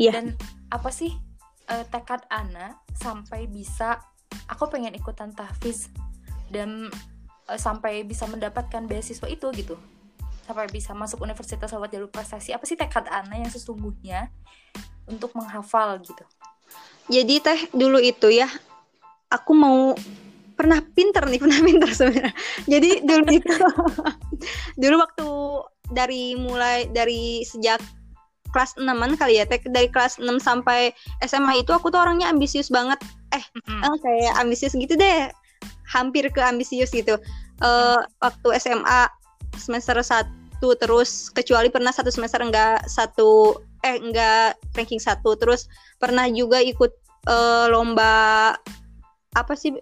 iya. 0.00 0.12
dan 0.12 0.36
apa 0.72 0.88
sih 0.88 1.12
uh, 1.68 1.84
tekad 1.88 2.24
Ana 2.32 2.80
sampai 2.96 3.46
bisa 3.46 4.00
aku 4.48 4.68
pengen 4.72 4.96
ikutan 4.96 5.32
tahfiz 5.32 5.92
dan 6.48 6.88
uh, 7.48 7.60
sampai 7.60 8.04
bisa 8.08 8.24
mendapatkan 8.24 8.88
beasiswa 8.88 9.28
itu 9.28 9.46
gitu 9.52 9.76
sampai 10.48 10.64
bisa 10.72 10.96
masuk 10.96 11.20
universitas 11.20 11.68
lewat 11.76 11.92
jalur 11.92 12.08
prestasi 12.08 12.56
apa 12.56 12.64
sih 12.64 12.76
tekad 12.76 13.04
Ana 13.12 13.36
yang 13.36 13.52
sesungguhnya 13.52 14.32
untuk 15.04 15.36
menghafal 15.36 16.00
gitu 16.00 16.24
jadi 17.08 17.34
teh 17.40 17.60
dulu 17.76 18.00
itu 18.00 18.32
ya 18.32 18.48
aku 19.28 19.52
mau 19.52 19.92
pernah 20.58 20.82
pinter 20.82 21.22
nih 21.22 21.38
pernah 21.38 21.60
pinter 21.62 21.90
sebenarnya. 21.94 22.34
Jadi 22.66 22.90
dulu 23.06 23.30
itu 23.38 23.54
dulu 24.74 24.94
waktu 24.98 25.28
dari 25.94 26.34
mulai 26.34 26.90
dari 26.90 27.46
sejak 27.46 27.78
kelas 28.50 28.74
6 28.80 28.88
kali 29.20 29.38
ya 29.38 29.44
dari 29.46 29.88
kelas 29.92 30.18
6 30.18 30.26
sampai 30.42 30.90
SMA 31.22 31.62
itu 31.62 31.70
aku 31.70 31.94
tuh 31.94 32.02
orangnya 32.02 32.26
ambisius 32.26 32.74
banget. 32.74 32.98
Eh 33.30 33.44
mm 33.62 33.62
-hmm. 33.62 34.02
kayak 34.02 34.34
ambisius 34.42 34.74
gitu 34.74 34.98
deh. 34.98 35.30
Hampir 35.86 36.26
ke 36.34 36.42
ambisius 36.42 36.90
gitu. 36.90 37.14
Uh, 37.62 38.02
waktu 38.18 38.48
SMA 38.58 39.06
semester 39.54 39.94
1 39.94 40.26
terus 40.82 41.30
kecuali 41.30 41.70
pernah 41.70 41.94
satu 41.94 42.10
semester 42.10 42.42
enggak 42.42 42.82
satu 42.90 43.62
eh 43.86 43.94
enggak 43.94 44.58
ranking 44.74 44.98
satu. 44.98 45.38
Terus 45.38 45.70
pernah 46.02 46.26
juga 46.26 46.58
ikut 46.58 46.90
uh, 47.30 47.70
lomba 47.70 48.56
apa 49.36 49.52
sih 49.52 49.76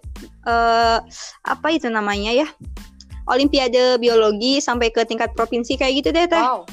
uh, 0.47 0.99
apa 1.47 1.67
itu 1.71 1.87
namanya 1.87 2.31
ya 2.33 2.47
Olimpiade 3.27 3.99
biologi 3.99 4.63
sampai 4.63 4.87
ke 4.87 5.03
tingkat 5.03 5.35
provinsi 5.35 5.75
kayak 5.75 5.99
gitu 5.99 6.09
deh 6.15 6.31
teh. 6.31 6.39
Wow. 6.39 6.63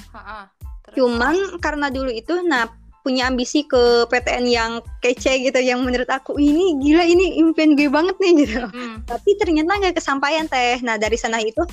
Cuman 0.94 1.58
karena 1.58 1.90
dulu 1.90 2.14
itu 2.14 2.46
nah 2.46 2.70
punya 3.02 3.26
ambisi 3.26 3.66
ke 3.66 4.06
PTN 4.06 4.46
yang 4.46 4.72
kece 5.02 5.42
gitu 5.42 5.58
yang 5.58 5.82
menurut 5.82 6.06
aku 6.06 6.38
ini 6.38 6.78
gila 6.78 7.02
ini 7.02 7.42
impian 7.42 7.74
gue 7.74 7.90
banget 7.90 8.14
nih 8.22 8.32
gitu. 8.46 8.70
Hmm. 8.70 9.02
Tapi 9.02 9.34
ternyata 9.34 9.82
nggak 9.82 9.98
kesampaian 9.98 10.46
teh. 10.46 10.78
Nah 10.86 10.94
dari 10.94 11.18
sana 11.18 11.42
itu 11.42 11.66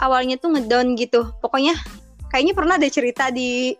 awalnya 0.00 0.40
tuh 0.40 0.56
ngedown 0.56 0.96
gitu 0.96 1.28
pokoknya 1.44 1.76
kayaknya 2.32 2.56
pernah 2.56 2.74
ada 2.80 2.88
cerita 2.88 3.28
di 3.28 3.76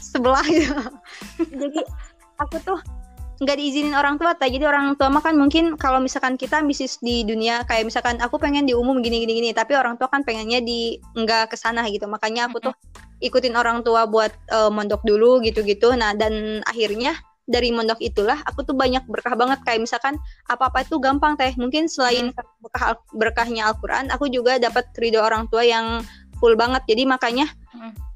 sebelah 0.00 0.44
gitu 0.48 0.74
jadi 1.60 1.80
aku 2.40 2.56
tuh 2.64 2.80
nggak 3.34 3.56
diizinin 3.58 3.94
orang 3.98 4.14
tua 4.14 4.38
tak 4.38 4.54
jadi 4.54 4.70
orang 4.70 4.94
tua 4.94 5.10
mah 5.10 5.18
kan 5.18 5.34
mungkin 5.34 5.74
kalau 5.74 5.98
misalkan 5.98 6.38
kita 6.38 6.62
bisnis 6.62 7.02
di 7.02 7.26
dunia 7.26 7.66
kayak 7.66 7.90
misalkan 7.90 8.22
aku 8.22 8.38
pengen 8.38 8.62
di 8.62 8.78
umum 8.78 9.02
gini 9.02 9.26
gini 9.26 9.42
gini 9.42 9.50
tapi 9.50 9.74
orang 9.74 9.98
tua 9.98 10.06
kan 10.06 10.22
pengennya 10.22 10.62
di 10.62 11.02
nggak 11.18 11.50
ke 11.50 11.56
sana 11.58 11.82
gitu. 11.90 12.06
Makanya 12.06 12.46
aku 12.46 12.62
tuh 12.62 12.74
ikutin 13.18 13.58
orang 13.58 13.82
tua 13.82 14.06
buat 14.06 14.30
uh, 14.54 14.70
mondok 14.70 15.02
dulu 15.02 15.42
gitu 15.42 15.66
gitu 15.66 15.98
nah 15.98 16.14
dan 16.14 16.62
akhirnya 16.68 17.18
dari 17.44 17.74
mondok 17.74 18.00
itulah 18.00 18.40
aku 18.46 18.62
tuh 18.62 18.78
banyak 18.78 19.02
berkah 19.10 19.34
banget. 19.34 19.58
Kayak 19.66 19.90
misalkan 19.90 20.14
apa-apa 20.46 20.86
itu 20.86 21.02
gampang 21.02 21.34
teh 21.34 21.50
mungkin 21.58 21.90
selain 21.90 22.30
berkah 22.62 22.94
berkahnya 23.10 23.66
Al-Qur'an 23.66 24.14
aku 24.14 24.30
juga 24.30 24.62
dapat 24.62 24.86
ridho 24.94 25.18
orang 25.18 25.50
tua 25.50 25.66
yang 25.66 26.06
full 26.38 26.54
banget. 26.54 26.86
Jadi 26.86 27.02
makanya. 27.02 27.50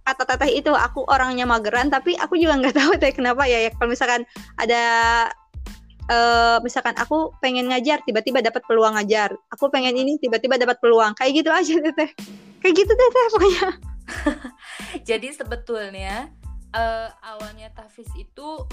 Kata 0.08 0.24
teteh 0.24 0.64
itu 0.64 0.72
aku 0.72 1.04
orangnya 1.04 1.44
mageran 1.44 1.92
tapi 1.92 2.16
aku 2.16 2.40
juga 2.40 2.56
nggak 2.56 2.76
tahu 2.80 2.96
teh 2.96 3.12
kenapa 3.12 3.44
ya 3.44 3.68
ya 3.68 3.70
kalau 3.76 3.92
misalkan 3.92 4.24
ada 4.56 4.82
uh, 6.08 6.56
misalkan 6.64 6.96
aku 6.96 7.32
pengen 7.38 7.68
ngajar 7.68 8.00
tiba-tiba 8.02 8.40
dapat 8.40 8.64
peluang 8.64 8.96
ngajar. 8.96 9.36
Aku 9.54 9.68
pengen 9.68 9.94
ini 9.94 10.16
tiba-tiba 10.16 10.56
dapat 10.56 10.80
peluang. 10.80 11.12
Kayak 11.14 11.44
gitu 11.44 11.50
aja 11.52 11.74
teh 11.92 12.10
kayak 12.58 12.74
gitu 12.74 12.92
deh 12.92 13.08
teh 13.12 13.26
pokoknya. 13.36 13.68
Jadi 15.08 15.28
sebetulnya 15.36 16.32
uh, 16.72 17.08
awalnya 17.20 17.68
Tafis 17.76 18.08
itu 18.16 18.64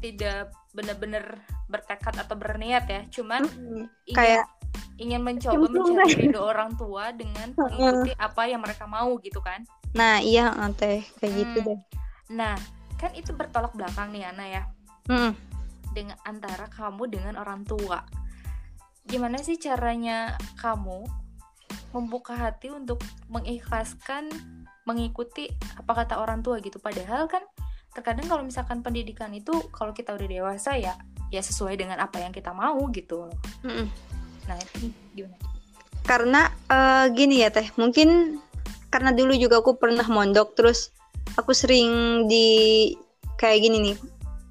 tidak 0.00 0.50
benar-benar 0.74 1.38
bertekad 1.70 2.18
atau 2.18 2.34
berniat 2.34 2.84
ya. 2.90 3.02
Cuman 3.08 3.46
hmm, 3.46 3.84
ingin, 4.10 4.18
kayak 4.18 4.44
ingin 5.00 5.20
mencoba 5.24 5.66
mencari 5.66 6.28
ridho 6.28 6.42
orang 6.52 6.74
tua 6.76 7.14
dengan 7.14 7.54
mengikuti 7.56 8.12
apa 8.18 8.42
yang 8.50 8.60
mereka 8.60 8.84
mau 8.84 9.16
gitu 9.22 9.40
kan 9.40 9.64
nah 9.96 10.22
iya 10.22 10.52
teh. 10.76 11.02
Kayak 11.18 11.32
gitu 11.34 11.42
hmm. 11.42 11.54
gitu 11.56 11.60
deh. 11.74 11.80
Nah 12.34 12.54
kan 13.00 13.10
itu 13.16 13.32
bertolak 13.32 13.72
belakang 13.72 14.12
nih 14.12 14.28
Ana 14.28 14.46
ya. 14.46 14.62
Hmm. 15.10 15.34
dengan 15.90 16.14
antara 16.22 16.70
kamu 16.70 17.10
dengan 17.10 17.34
orang 17.34 17.66
tua. 17.66 18.06
Gimana 19.10 19.42
sih 19.42 19.58
caranya 19.58 20.38
kamu 20.62 21.02
membuka 21.90 22.38
hati 22.38 22.70
untuk 22.70 23.02
mengikhlaskan 23.26 24.30
mengikuti 24.86 25.50
apa 25.74 26.04
kata 26.04 26.22
orang 26.22 26.46
tua 26.46 26.62
gitu? 26.62 26.78
Padahal 26.78 27.26
kan 27.26 27.42
terkadang 27.90 28.30
kalau 28.30 28.46
misalkan 28.46 28.86
pendidikan 28.86 29.34
itu 29.34 29.50
kalau 29.74 29.90
kita 29.90 30.14
udah 30.14 30.28
dewasa 30.30 30.78
ya 30.78 30.94
ya 31.30 31.42
sesuai 31.42 31.74
dengan 31.74 31.98
apa 31.98 32.22
yang 32.22 32.30
kita 32.30 32.54
mau 32.54 32.78
gitu. 32.94 33.26
Mm 33.66 33.70
-mm. 33.70 33.86
nah 34.46 34.56
itu 34.58 34.94
gimana? 35.14 35.38
Karena 36.06 36.42
uh, 36.70 37.06
gini 37.10 37.42
ya 37.42 37.50
teh. 37.50 37.66
Mungkin 37.74 38.38
karena 38.90 39.14
dulu 39.14 39.32
juga 39.38 39.62
aku 39.62 39.78
pernah 39.78 40.04
mondok 40.06 40.58
terus 40.58 40.90
aku 41.38 41.54
sering 41.54 42.24
di 42.26 42.90
kayak 43.38 43.64
gini 43.64 43.78
nih 43.90 43.96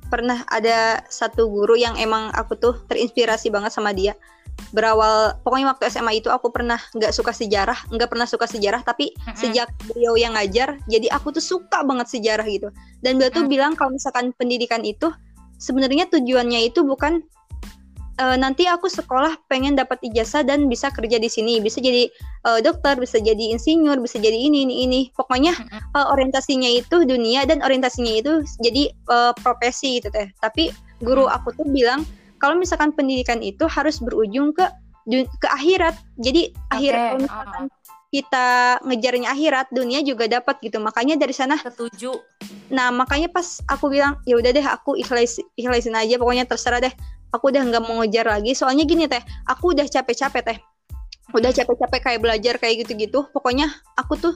pernah 0.09 0.41
ada 0.49 1.05
satu 1.05 1.45
guru 1.45 1.77
yang 1.77 1.93
emang 2.01 2.33
aku 2.33 2.57
tuh 2.57 2.75
terinspirasi 2.89 3.53
banget 3.53 3.69
sama 3.69 3.93
dia 3.93 4.17
berawal 4.75 5.39
pokoknya 5.45 5.71
waktu 5.71 5.87
SMA 5.87 6.19
itu 6.19 6.27
aku 6.27 6.51
pernah 6.51 6.81
nggak 6.91 7.15
suka 7.15 7.31
sejarah 7.31 7.77
nggak 7.93 8.09
pernah 8.11 8.27
suka 8.27 8.43
sejarah 8.49 8.83
tapi 8.83 9.15
mm-hmm. 9.15 9.37
sejak 9.37 9.69
beliau 9.87 10.19
yang 10.19 10.35
ngajar 10.35 10.75
jadi 10.89 11.07
aku 11.15 11.31
tuh 11.31 11.43
suka 11.43 11.85
banget 11.87 12.11
sejarah 12.11 12.43
gitu 12.43 12.67
dan 12.99 13.15
beliau 13.15 13.31
mm-hmm. 13.31 13.47
tuh 13.47 13.53
bilang 13.53 13.73
kalau 13.79 13.95
misalkan 13.95 14.35
pendidikan 14.35 14.83
itu 14.83 15.07
sebenarnya 15.61 16.11
tujuannya 16.11 16.67
itu 16.67 16.83
bukan 16.83 17.23
uh, 18.19 18.35
nanti 18.35 18.67
aku 18.67 18.91
sekolah 18.91 19.39
pengen 19.47 19.79
dapat 19.79 19.97
ijazah 20.03 20.43
dan 20.43 20.67
bisa 20.67 20.91
kerja 20.91 21.17
di 21.17 21.31
sini 21.31 21.63
bisa 21.63 21.79
jadi 21.79 22.11
uh, 22.45 22.59
dokter 22.59 22.99
bisa 22.99 23.17
jadi 23.17 23.55
insinyur 23.55 23.97
bisa 24.03 24.19
jadi 24.19 24.35
ini 24.35 24.67
ini 24.67 24.75
ini 24.85 25.01
pokoknya 25.15 25.55
uh, 25.95 26.11
orientasinya 26.11 26.69
itu 26.69 27.07
dunia 27.07 27.47
dan 27.47 27.63
orientasinya 27.63 28.13
itu 28.19 28.43
jadi 28.61 28.91
uh, 29.09 29.31
profesi 29.39 30.03
gitu 30.03 30.11
teh 30.11 30.27
tapi 30.43 30.69
guru 30.99 31.25
aku 31.31 31.55
tuh 31.55 31.65
bilang 31.71 32.03
kalau 32.39 32.55
misalkan 32.55 32.95
pendidikan 32.95 33.43
itu 33.43 33.67
harus 33.67 33.99
berujung 33.99 34.55
ke 34.55 34.63
ke 35.15 35.47
akhirat. 35.49 35.95
Jadi 36.21 36.53
okay. 36.53 36.75
akhirat 36.75 36.99
kalau 36.99 37.21
misalkan 37.21 37.63
uh. 37.67 37.77
kita 38.09 38.47
ngejarnya 38.85 39.27
akhirat, 39.29 39.67
dunia 39.69 39.99
juga 40.01 40.25
dapat 40.25 40.57
gitu. 40.61 40.77
Makanya 40.81 41.17
dari 41.17 41.33
sana 41.33 41.57
setuju. 41.57 42.17
Nah, 42.69 42.89
makanya 42.93 43.29
pas 43.29 43.61
aku 43.69 43.89
bilang, 43.89 44.17
ya 44.25 44.37
udah 44.37 44.51
deh 44.53 44.65
aku 44.65 44.97
ikhlas 44.97 45.41
ikhlasin 45.57 45.97
aja 45.97 46.17
pokoknya 46.17 46.45
terserah 46.45 46.81
deh. 46.81 46.93
Aku 47.35 47.53
udah 47.53 47.61
nggak 47.61 47.83
mau 47.85 48.01
ngejar 48.01 48.25
lagi. 48.25 48.57
Soalnya 48.57 48.85
gini 48.89 49.05
teh, 49.05 49.21
aku 49.45 49.77
udah 49.77 49.85
capek-capek 49.85 50.41
teh. 50.41 50.57
Udah 51.33 51.53
capek-capek 51.53 52.01
kayak 52.01 52.21
belajar 52.25 52.55
kayak 52.57 52.85
gitu-gitu. 52.85 53.29
Pokoknya 53.29 53.69
aku 53.97 54.17
tuh 54.17 54.33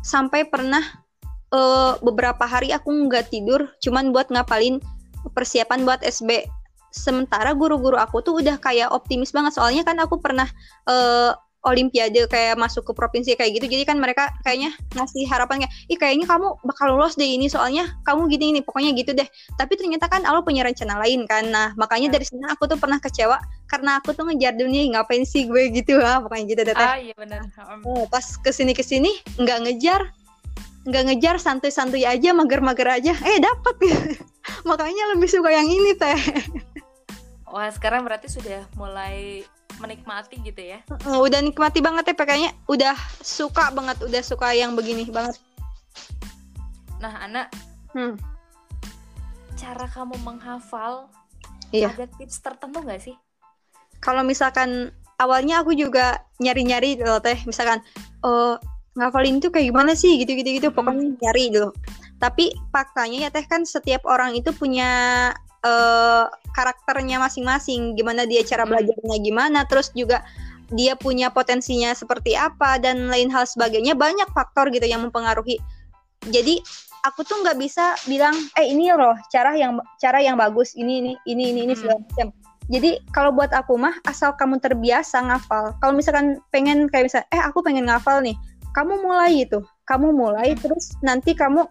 sampai 0.00 0.48
pernah 0.48 0.80
uh, 1.54 1.98
beberapa 2.00 2.46
hari 2.46 2.72
aku 2.72 2.90
nggak 3.08 3.30
tidur 3.30 3.68
cuman 3.82 4.14
buat 4.14 4.32
ngapalin 4.32 4.80
persiapan 5.36 5.84
buat 5.84 6.00
SB 6.00 6.48
sementara 6.90 7.54
guru-guru 7.54 7.94
aku 7.94 8.24
tuh 8.24 8.42
udah 8.42 8.58
kayak 8.58 8.90
optimis 8.90 9.30
banget 9.30 9.54
soalnya 9.54 9.86
kan 9.86 10.00
aku 10.02 10.18
pernah 10.18 10.48
uh, 10.90 11.36
olimpiade 11.64 12.24
kayak 12.28 12.56
masuk 12.56 12.88
ke 12.88 12.92
provinsi 12.96 13.36
kayak 13.36 13.60
gitu 13.60 13.66
jadi 13.68 13.84
kan 13.84 14.00
mereka 14.00 14.32
kayaknya 14.44 14.72
ngasih 14.96 15.28
harapan 15.28 15.64
kayak 15.64 15.72
ih 15.92 15.98
kayaknya 16.00 16.26
kamu 16.28 16.56
bakal 16.64 16.96
lolos 16.96 17.16
deh 17.20 17.28
ini 17.28 17.52
soalnya 17.52 17.84
kamu 18.04 18.28
gini 18.32 18.44
ini 18.56 18.60
pokoknya 18.64 18.96
gitu 18.96 19.12
deh. 19.12 19.28
Tapi 19.56 19.72
ternyata 19.76 20.08
kan 20.08 20.24
Allah 20.24 20.44
punya 20.44 20.64
rencana 20.64 20.96
lain 21.00 21.28
kan. 21.28 21.48
Nah 21.48 21.72
makanya 21.76 22.16
dari 22.16 22.24
sana 22.24 22.52
aku 22.56 22.64
tuh 22.68 22.80
pernah 22.80 22.96
kecewa 22.96 23.36
karena 23.70 24.02
aku 24.02 24.16
tuh 24.16 24.26
ngejar 24.26 24.58
dunia 24.58 24.98
ngapain 24.98 25.22
sih 25.22 25.46
gue? 25.46 25.70
gitu 25.70 26.02
ah 26.02 26.18
pokoknya 26.18 26.44
gitu 26.50 26.62
deh 26.66 26.74
ah 26.74 26.98
iya 26.98 27.14
benar 27.14 27.46
oh, 27.86 28.02
pas 28.10 28.24
ke 28.24 28.50
sini 28.50 28.74
ke 28.74 28.82
sini 28.82 29.12
nggak 29.38 29.58
ngejar 29.62 30.10
nggak 30.88 31.02
ngejar 31.12 31.36
santuy-santuy 31.38 32.02
aja 32.08 32.34
mager-mager 32.34 32.88
aja 32.88 33.12
eh 33.12 33.38
dapat 33.38 33.76
makanya 34.68 35.14
lebih 35.14 35.28
suka 35.28 35.52
yang 35.52 35.68
ini 35.68 35.92
teh. 35.94 36.18
Wah 37.50 37.68
sekarang 37.68 38.06
berarti 38.06 38.30
sudah 38.30 38.64
mulai 38.78 39.44
menikmati 39.80 40.36
gitu 40.44 40.60
ya. 40.60 40.78
Uh, 41.08 41.24
udah 41.24 41.40
nikmati 41.40 41.80
banget 41.80 42.12
ya 42.12 42.14
pakainya 42.14 42.50
udah 42.68 42.94
suka 43.24 43.72
banget 43.72 43.96
udah 44.04 44.22
suka 44.22 44.52
yang 44.52 44.76
begini 44.76 45.08
banget. 45.08 45.40
Nah 47.00 47.16
anak 47.24 47.48
hmm. 47.96 48.20
cara 49.56 49.88
kamu 49.88 50.16
menghafal 50.20 51.08
Iya. 51.70 51.94
ada 51.94 52.06
tips 52.18 52.42
tertentu 52.42 52.82
nggak 52.82 53.00
sih? 53.00 53.16
Kalau 54.02 54.26
misalkan 54.26 54.90
awalnya 55.22 55.62
aku 55.62 55.72
juga 55.72 56.22
nyari-nyari 56.42 56.98
loh 56.98 57.22
teh 57.22 57.38
misalkan 57.46 57.78
oh 58.26 58.58
ngafalin 58.98 59.38
itu 59.38 59.48
kayak 59.48 59.70
gimana 59.70 59.94
sih? 59.94 60.18
Gitu 60.18 60.34
gitu 60.38 60.50
gitu 60.60 60.68
pokoknya 60.74 61.14
nyari 61.18 61.50
dulu 61.54 61.70
tapi 62.20 62.52
faktanya 62.68 63.26
ya 63.26 63.30
teh 63.32 63.42
kan 63.48 63.64
setiap 63.64 64.04
orang 64.04 64.36
itu 64.36 64.52
punya 64.52 65.32
uh, 65.64 66.26
karakternya 66.54 67.20
masing-masing. 67.20 67.94
Gimana 67.96 68.24
dia 68.26 68.42
cara 68.44 68.64
Hmm. 68.64 68.76
belajarnya 68.76 69.16
gimana 69.20 69.60
terus 69.66 69.90
juga 69.92 70.24
dia 70.70 70.94
punya 70.94 71.34
potensinya 71.34 71.90
seperti 71.96 72.38
apa 72.38 72.78
dan 72.78 73.10
lain 73.10 73.28
hal 73.32 73.44
sebagainya. 73.46 73.98
Banyak 73.98 74.30
faktor 74.30 74.70
gitu 74.70 74.86
yang 74.86 75.02
mempengaruhi. 75.02 75.58
Jadi 76.30 76.60
aku 77.02 77.24
tuh 77.24 77.40
nggak 77.40 77.56
bisa 77.56 77.96
bilang 78.04 78.36
eh 78.60 78.68
ini 78.68 78.92
loh 78.92 79.16
cara 79.32 79.56
yang 79.56 79.80
cara 79.98 80.20
yang 80.20 80.36
bagus. 80.36 80.76
Ini 80.76 81.02
ini 81.02 81.12
ini 81.26 81.44
ini 81.54 81.60
ini 81.66 81.74
Hmm. 81.74 81.80
segala 81.80 81.98
macam. 82.04 82.28
Jadi 82.70 82.90
kalau 83.10 83.34
buat 83.34 83.50
aku 83.50 83.74
mah 83.74 83.98
asal 84.06 84.30
kamu 84.38 84.62
terbiasa 84.62 85.18
ngafal. 85.26 85.74
Kalau 85.82 85.90
misalkan 85.90 86.38
pengen 86.54 86.86
kayak 86.86 87.10
misal 87.10 87.22
eh 87.34 87.42
aku 87.42 87.66
pengen 87.66 87.90
ngafal 87.90 88.22
nih. 88.22 88.38
Kamu 88.70 89.02
mulai 89.02 89.42
itu 89.42 89.58
kamu 89.90 90.14
mulai 90.14 90.54
Hmm. 90.54 90.60
terus 90.62 90.94
nanti 91.02 91.34
kamu 91.34 91.66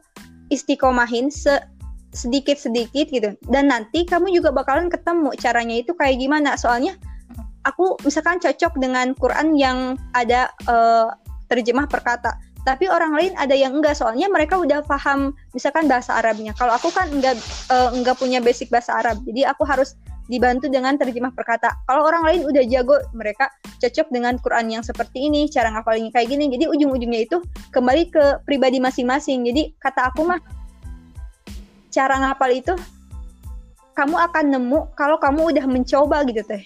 istiqomahin 0.51 1.31
se 1.31 1.55
sedikit 2.11 2.57
sedikit 2.57 3.07
gitu. 3.09 3.35
Dan 3.45 3.69
nanti 3.69 4.05
kamu 4.05 4.33
juga 4.33 4.49
bakalan 4.49 4.89
ketemu 4.89 5.33
caranya 5.37 5.75
itu 5.79 5.91
kayak 5.93 6.17
gimana. 6.17 6.57
Soalnya 6.57 6.97
aku 7.65 7.99
misalkan 8.01 8.41
cocok 8.41 8.77
dengan 8.81 9.13
Quran 9.17 9.53
yang 9.57 9.97
ada 10.17 10.49
eh, 10.65 11.07
terjemah 11.49 11.89
perkata 11.89 12.37
tapi 12.67 12.91
orang 12.91 13.15
lain 13.15 13.33
ada 13.39 13.55
yang 13.55 13.73
enggak. 13.79 13.95
Soalnya 13.97 14.27
mereka 14.27 14.59
udah 14.59 14.83
paham 14.83 15.33
misalkan 15.55 15.87
bahasa 15.87 16.19
Arabnya. 16.19 16.51
Kalau 16.53 16.75
aku 16.75 16.91
kan 16.91 17.09
enggak 17.09 17.39
eh, 17.71 17.89
enggak 17.95 18.19
punya 18.19 18.43
basic 18.43 18.69
bahasa 18.69 18.99
Arab. 18.99 19.17
Jadi 19.23 19.47
aku 19.47 19.63
harus 19.65 19.95
dibantu 20.29 20.69
dengan 20.69 20.93
terjemah 20.93 21.33
perkata 21.33 21.73
kalau 21.89 22.05
orang 22.05 22.21
lain 22.21 22.41
udah 22.45 22.61
jago 22.69 23.01
mereka 23.17 23.49
cocok 23.81 24.13
dengan 24.13 24.37
Quran 24.37 24.69
yang 24.69 24.85
seperti 24.85 25.25
ini 25.25 25.49
cara 25.49 25.73
ngafalinnya 25.73 26.13
kayak 26.13 26.29
gini. 26.29 26.53
Jadi 26.53 26.69
ujung-ujungnya 26.69 27.25
itu 27.25 27.41
kembali 27.73 28.13
ke 28.13 28.23
pribadi 28.45 28.77
masing-masing. 28.77 29.49
Jadi 29.49 29.73
kata 29.81 30.13
aku 30.13 30.29
mah 30.29 30.37
cara 31.99 32.15
ngapal 32.15 32.55
itu 32.55 32.71
kamu 33.91 34.15
akan 34.15 34.45
nemu 34.55 34.79
kalau 34.95 35.19
kamu 35.19 35.51
udah 35.51 35.65
mencoba 35.67 36.23
gitu 36.23 36.39
teh 36.47 36.63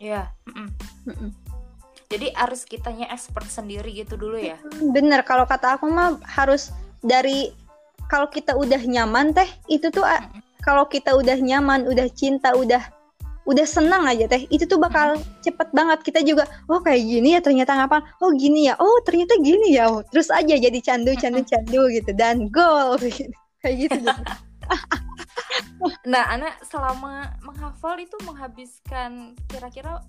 Iya. 0.00 0.32
mm-mm. 0.48 0.68
Mm-mm. 1.04 1.30
jadi 2.08 2.32
harus 2.32 2.64
kitanya 2.64 3.12
expert 3.12 3.44
sendiri 3.44 3.92
gitu 3.92 4.16
dulu 4.16 4.40
ya 4.40 4.56
bener 4.80 5.20
kalau 5.28 5.44
kata 5.44 5.76
aku 5.76 5.84
mah 5.92 6.16
harus 6.24 6.72
dari 7.04 7.52
kalau 8.08 8.32
kita 8.32 8.56
udah 8.56 8.80
nyaman 8.80 9.36
teh 9.36 9.44
itu 9.68 9.92
tuh 9.92 10.08
a- 10.08 10.24
Mm-mm. 10.24 10.40
kalau 10.64 10.88
kita 10.88 11.12
udah 11.12 11.36
nyaman 11.36 11.84
udah 11.84 12.08
cinta 12.16 12.56
udah 12.56 12.80
udah 13.44 13.66
senang 13.68 14.08
aja 14.08 14.24
teh 14.24 14.48
itu 14.48 14.64
tuh 14.64 14.80
bakal 14.80 15.20
cepet 15.44 15.68
banget 15.76 16.00
kita 16.00 16.20
juga 16.24 16.48
oh 16.68 16.80
kayak 16.80 17.04
gini 17.04 17.36
ya 17.36 17.40
ternyata 17.44 17.76
ngapa 17.76 18.00
oh 18.24 18.32
gini 18.32 18.72
ya 18.72 18.80
oh 18.80 19.00
ternyata 19.04 19.36
gini 19.36 19.76
ya 19.76 19.92
oh, 19.92 20.00
terus 20.08 20.32
aja 20.32 20.56
jadi 20.56 20.78
candu 20.80 21.12
candu 21.20 21.44
candu 21.44 21.88
gitu 21.92 22.12
dan 22.16 22.48
goal 22.48 22.96
kayak 23.60 23.76
gitu 23.76 23.98
deh. 24.00 24.16
Nah, 26.04 26.24
anak 26.28 26.60
selama 26.64 27.34
menghafal 27.40 27.96
itu 27.96 28.16
menghabiskan 28.28 29.32
kira-kira 29.48 30.04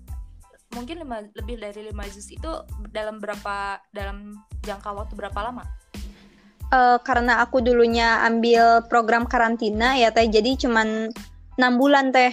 mungkin 0.72 1.04
lima, 1.04 1.24
lebih 1.36 1.60
dari 1.60 1.88
lima 1.88 2.04
juz 2.08 2.28
itu 2.32 2.48
dalam 2.92 3.20
berapa 3.20 3.80
dalam 3.92 4.36
jangka 4.64 4.92
waktu 4.92 5.12
berapa 5.16 5.40
lama? 5.48 5.64
Eh, 6.72 6.98
karena 7.04 7.44
aku 7.44 7.60
dulunya 7.60 8.24
ambil 8.24 8.80
program 8.88 9.28
karantina 9.28 9.92
ya 9.96 10.08
teh 10.08 10.24
jadi 10.24 10.56
cuman 10.56 11.12
enam 11.60 11.72
bulan 11.76 12.08
teh 12.12 12.32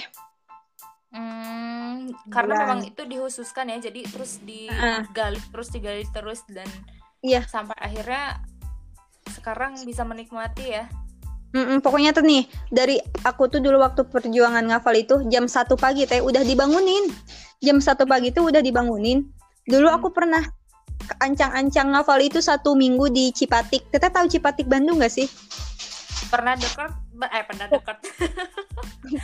Hmm, 1.09 2.13
karena 2.29 2.53
Bulan. 2.53 2.61
memang 2.69 2.81
itu 2.85 3.01
dihususkan 3.01 3.65
ya, 3.73 3.89
jadi 3.89 4.05
terus 4.05 4.37
digali 4.45 5.41
terus 5.49 5.69
digali 5.73 6.05
terus 6.13 6.45
dan 6.45 6.69
Iya. 7.25 7.49
sampai 7.49 7.73
akhirnya 7.81 8.45
sekarang 9.33 9.81
bisa 9.89 10.05
menikmati 10.05 10.69
ya. 10.69 10.85
Mm-mm, 11.49 11.81
pokoknya 11.81 12.13
tuh 12.13 12.21
nih 12.21 12.45
dari 12.69 13.01
aku 13.25 13.49
tuh 13.49 13.57
dulu 13.57 13.81
waktu 13.81 14.05
perjuangan 14.05 14.61
ngafal 14.69 14.93
itu 14.93 15.25
jam 15.27 15.49
satu 15.49 15.73
pagi 15.73 16.05
teh 16.05 16.21
udah 16.21 16.45
dibangunin. 16.45 17.09
Jam 17.59 17.81
satu 17.81 18.05
pagi 18.05 18.29
tuh 18.29 18.53
udah 18.53 18.61
dibangunin. 18.61 19.25
Dulu 19.65 19.89
Hmm. 19.89 19.97
aku 19.97 20.13
pernah 20.13 20.45
ancang-ancang 21.17 21.89
ngafal 21.89 22.21
itu 22.21 22.37
satu 22.37 22.77
minggu 22.77 23.09
di 23.09 23.33
Cipatik. 23.33 23.89
Kita 23.89 24.13
tahu 24.13 24.29
Cipatik 24.29 24.69
Bandung 24.69 25.01
gak 25.01 25.09
sih? 25.09 25.25
Pernah 26.29 26.53
dekat 26.53 26.91
eh 27.33 27.43
pernah 27.43 27.65
dekat 27.67 27.97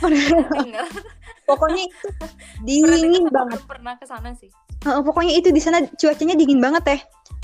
dengar. 0.02 0.86
pokoknya 1.48 1.82
itu 1.86 2.06
Pernah 2.82 2.98
dingin 2.98 3.24
banget. 3.30 3.60
pernah 3.64 3.94
ke 3.94 4.04
sana 4.04 4.34
sih. 4.34 4.50
Heeh, 4.86 5.02
pokoknya 5.02 5.34
itu 5.34 5.50
di 5.50 5.58
sana 5.58 5.82
cuacanya 5.98 6.38
dingin 6.38 6.62
banget 6.62 6.82
teh. 6.86 7.00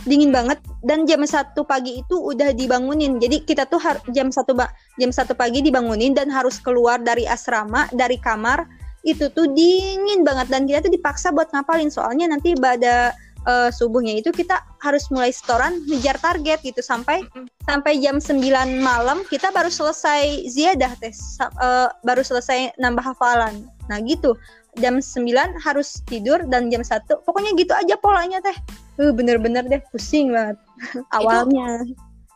Dingin 0.07 0.31
banget. 0.31 0.63
Dan 0.87 1.11
jam 1.11 1.27
satu 1.27 1.67
pagi 1.67 1.99
itu 1.99 2.15
udah 2.15 2.55
dibangunin. 2.55 3.19
Jadi 3.19 3.43
kita 3.43 3.67
tuh 3.67 3.83
jam 4.15 4.31
satu 4.31 4.55
jam 4.95 5.11
satu 5.11 5.35
pagi 5.35 5.59
dibangunin 5.59 6.15
dan 6.15 6.31
harus 6.31 6.63
keluar 6.63 7.03
dari 7.03 7.27
asrama 7.27 7.91
dari 7.91 8.15
kamar 8.23 8.63
itu 9.03 9.27
tuh 9.35 9.51
dingin 9.51 10.23
banget. 10.23 10.55
Dan 10.55 10.71
kita 10.71 10.87
tuh 10.87 10.93
dipaksa 10.95 11.35
buat 11.35 11.51
ngapalin. 11.51 11.91
Soalnya 11.91 12.31
nanti 12.31 12.55
pada 12.55 13.11
eh, 13.43 13.71
subuhnya 13.75 14.15
itu 14.15 14.31
kita 14.31 14.63
harus 14.79 15.11
mulai 15.11 15.35
setoran 15.35 15.83
ngejar 15.91 16.23
target 16.23 16.63
gitu. 16.63 16.79
Sampai 16.79 17.27
Mm-mm. 17.27 17.51
sampai 17.67 17.99
jam 17.99 18.23
9 18.23 18.39
malam 18.79 19.27
kita 19.27 19.51
baru 19.51 19.71
selesai 19.71 20.47
ziyadah 20.47 20.95
teh. 21.03 21.11
Eh, 21.43 21.89
baru 22.07 22.23
selesai 22.23 22.79
nambah 22.79 23.03
hafalan. 23.03 23.67
Nah 23.91 23.99
gitu 24.07 24.39
jam 24.81 25.01
9 25.01 25.61
harus 25.61 26.01
tidur 26.09 26.41
dan 26.49 26.73
jam 26.73 26.81
1 26.81 27.05
pokoknya 27.25 27.53
gitu 27.57 27.73
aja 27.77 27.95
polanya 28.01 28.41
teh. 28.41 28.57
Eh, 29.01 29.13
bener-bener 29.13 29.65
deh 29.69 29.83
pusing 29.93 30.33
banget. 30.33 30.57
Awalnya. 31.17 31.85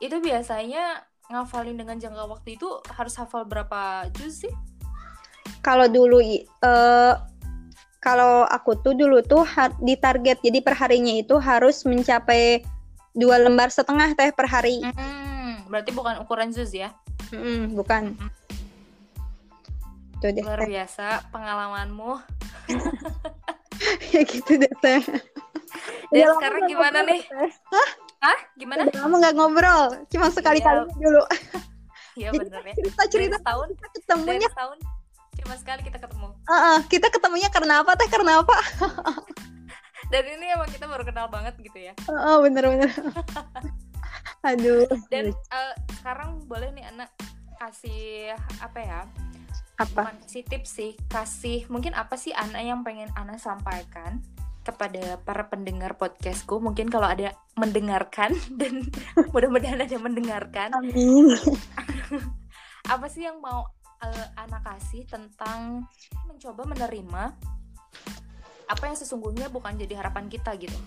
Itu 0.00 0.20
biasanya 0.20 1.04
ngafalin 1.32 1.80
dengan 1.80 1.96
jangka 1.96 2.28
waktu 2.28 2.60
itu 2.60 2.68
harus 2.92 3.16
hafal 3.18 3.48
berapa 3.48 4.06
juz 4.14 4.46
sih? 4.46 4.54
kalau 5.66 5.86
dulu 5.90 6.22
eh, 6.22 7.14
kalau 7.98 8.46
aku 8.46 8.78
tuh 8.86 8.94
dulu 8.94 9.18
tuh 9.26 9.42
di 9.82 9.98
target 9.98 10.38
jadi 10.38 10.62
perharinya 10.62 11.18
itu 11.18 11.42
harus 11.42 11.82
mencapai 11.82 12.62
dua 13.18 13.42
lembar 13.42 13.72
setengah 13.72 14.14
teh 14.14 14.30
per 14.30 14.46
hari. 14.46 14.84
Hmm, 14.84 15.66
berarti 15.66 15.90
bukan 15.90 16.22
ukuran 16.22 16.54
juz 16.54 16.70
ya? 16.70 16.94
Mm-mm, 17.34 17.74
bukan 17.74 18.14
itu 20.16 20.26
deh 20.32 20.42
Luar 20.42 20.64
biasa 20.64 21.06
pengalamanmu. 21.28 22.12
ya 24.12 24.20
gitu 24.22 24.52
deh 24.56 24.72
teh 24.78 25.00
lama 26.10 26.32
sekarang 26.34 26.60
gimana 26.66 26.98
ngobrol, 26.98 27.10
nih? 27.12 27.20
Teh. 27.22 27.52
Hah? 28.18 28.38
Gimana? 28.56 28.80
Udah 28.82 29.00
lama 29.02 29.16
nggak 29.18 29.34
ngobrol 29.36 29.82
cuma 30.08 30.26
sekali-kali 30.28 30.80
Iya. 30.82 30.96
dulu 30.96 31.22
Iya 32.16 32.28
Jadi 32.32 32.38
bener 32.40 32.62
ya. 32.64 32.74
cerita 32.74 32.96
Dari 32.98 33.12
cerita 33.12 33.36
setahun, 33.36 33.68
kita 33.70 33.88
ketemunya 33.92 34.48
setahun 34.48 34.78
cuma 35.36 35.54
sekali 35.54 35.80
kita 35.84 35.98
ketemu. 36.00 36.28
Heeh, 36.42 36.78
kita 36.88 37.06
ketemunya 37.12 37.48
karena 37.52 37.84
apa 37.84 37.92
teh 37.92 38.08
karena 38.08 38.32
apa 38.40 38.56
Dan 40.06 40.22
ini 40.24 40.46
emang 40.48 40.64
kita 40.66 40.86
baru 40.86 41.04
kenal 41.04 41.28
banget 41.28 41.54
gitu 41.60 41.76
ya. 41.76 41.92
oh 42.08 42.40
bener-bener 42.40 42.88
aduh 44.40 44.86
Dan 45.06 45.28
eh, 45.28 45.74
sekarang 45.92 46.40
boleh 46.46 46.72
nih 46.72 46.88
anak 46.88 47.12
kasih 47.58 48.32
apa 48.58 48.78
ya? 48.80 49.00
Apa? 49.76 50.08
Bukan 50.08 50.18
kasih 50.24 50.44
tips 50.48 50.70
sih, 50.72 50.92
kasih 51.12 51.68
mungkin 51.68 51.92
apa 51.92 52.16
sih 52.16 52.32
anak 52.32 52.64
yang 52.64 52.80
pengen 52.80 53.12
anak 53.12 53.36
sampaikan 53.36 54.24
kepada 54.64 55.20
para 55.20 55.46
pendengar 55.52 56.00
podcastku? 56.00 56.58
Mungkin 56.58 56.88
kalau 56.88 57.06
ada 57.06 57.36
mendengarkan 57.60 58.32
dan 58.60 58.88
mudah-mudahan 59.30 59.84
ada 59.84 59.96
mendengarkan. 60.00 60.72
Amin. 60.72 61.36
Apa 62.94 63.10
sih 63.10 63.26
yang 63.26 63.42
mau 63.42 63.66
eh, 63.98 64.26
anak 64.38 64.62
kasih 64.62 65.02
tentang 65.10 65.90
mencoba 66.22 66.62
menerima 66.70 67.34
apa 68.66 68.82
yang 68.86 68.94
sesungguhnya 68.94 69.50
bukan 69.50 69.74
jadi 69.74 69.98
harapan 69.98 70.30
kita 70.30 70.54
gitu. 70.54 70.78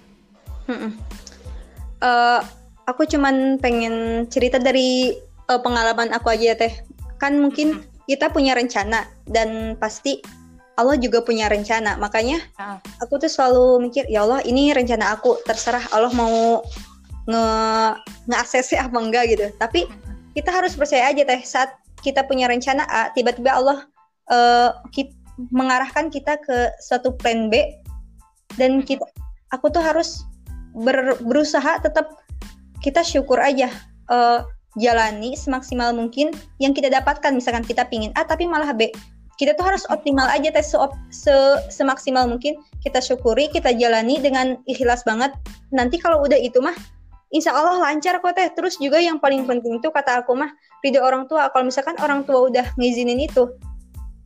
Eh, 2.00 2.40
aku 2.88 3.04
cuman 3.04 3.60
pengen 3.60 4.24
cerita 4.32 4.64
dari 4.64 5.12
eh, 5.20 5.60
pengalaman 5.60 6.16
aku 6.16 6.32
aja 6.32 6.54
ya 6.54 6.56
teh. 6.56 6.72
Kan 7.20 7.44
mungkin 7.44 7.84
kita 8.10 8.34
punya 8.34 8.58
rencana 8.58 9.06
dan 9.30 9.78
pasti 9.78 10.18
Allah 10.82 10.98
juga 10.98 11.22
punya 11.22 11.46
rencana. 11.46 11.94
Makanya 12.02 12.42
Ah. 12.58 12.82
aku 12.98 13.22
tuh 13.22 13.30
selalu 13.30 13.86
mikir 13.86 14.10
ya 14.10 14.26
Allah 14.26 14.42
ini 14.50 14.74
rencana 14.74 15.14
aku. 15.14 15.38
Terserah 15.46 15.86
Allah 15.94 16.10
mau 16.18 16.66
nge 17.30 17.46
nge 18.26 18.76
apa 18.82 18.98
enggak 18.98 19.24
gitu. 19.30 19.46
Tapi 19.62 19.86
kita 20.34 20.50
harus 20.50 20.74
percaya 20.74 21.14
aja 21.14 21.22
teh. 21.22 21.42
Saat 21.46 21.78
kita 22.02 22.26
punya 22.26 22.50
rencana 22.50 22.88
A 22.90 23.14
tiba-tiba 23.14 23.54
Allah 23.54 23.86
eh, 24.32 24.70
ki- 24.90 25.14
mengarahkan 25.54 26.10
kita 26.10 26.42
ke 26.42 26.74
suatu 26.82 27.14
plan 27.14 27.54
B. 27.54 27.62
Dan 28.58 28.82
kita 28.82 29.06
aku 29.54 29.70
tuh 29.70 29.84
harus 29.86 30.26
ber, 30.74 31.20
berusaha 31.22 31.78
tetap 31.84 32.10
kita 32.82 33.04
syukur 33.06 33.38
aja. 33.38 33.70
Uh, 34.10 34.42
jalani 34.80 35.36
semaksimal 35.36 35.92
mungkin 35.92 36.32
yang 36.58 36.72
kita 36.72 36.88
dapatkan. 36.90 37.36
Misalkan 37.36 37.68
kita 37.68 37.86
pingin 37.92 38.16
A 38.16 38.24
tapi 38.24 38.48
malah 38.48 38.72
B. 38.72 38.90
Kita 39.40 39.56
tuh 39.56 39.64
harus 39.64 39.88
optimal 39.88 40.28
aja 40.28 40.52
tes 40.52 40.72
se, 40.72 40.78
se 41.12 41.36
semaksimal 41.72 42.28
mungkin 42.28 42.60
kita 42.84 43.00
syukuri 43.00 43.48
kita 43.52 43.72
jalani 43.76 44.20
dengan 44.20 44.60
ikhlas 44.68 45.04
banget. 45.08 45.32
Nanti 45.72 45.96
kalau 46.00 46.24
udah 46.24 46.36
itu 46.36 46.60
mah 46.60 46.76
insya 47.32 47.56
Allah 47.56 47.80
lancar 47.80 48.20
kok 48.20 48.36
teh. 48.36 48.48
Terus 48.52 48.76
juga 48.80 49.00
yang 49.00 49.20
paling 49.20 49.48
penting 49.48 49.80
itu 49.80 49.88
kata 49.92 50.24
aku 50.24 50.36
mah 50.36 50.52
ridho 50.84 51.00
orang 51.00 51.28
tua. 51.28 51.48
Kalau 51.52 51.68
misalkan 51.68 51.96
orang 52.04 52.28
tua 52.28 52.52
udah 52.52 52.66
ngizinin 52.76 53.20
itu 53.20 53.48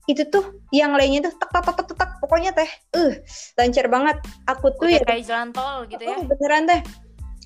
itu 0.03 0.27
tuh 0.27 0.59
yang 0.75 0.91
lainnya 0.99 1.31
tuh 1.31 1.33
tak 1.39 1.47
tak 1.47 1.63
tak 1.63 1.75
tak, 1.87 1.95
tak 1.95 2.09
pokoknya 2.19 2.51
teh 2.51 2.67
uh 2.99 3.13
lancar 3.55 3.87
banget. 3.87 4.17
Aku 4.51 4.73
tuh 4.75 4.91
Udah 4.91 4.99
ya 4.99 5.01
kayak 5.07 5.23
jalan 5.29 5.49
tol 5.55 5.87
gitu 5.87 6.03
ya. 6.03 6.19
Oh, 6.19 6.23
beneran 6.27 6.63
teh 6.67 6.81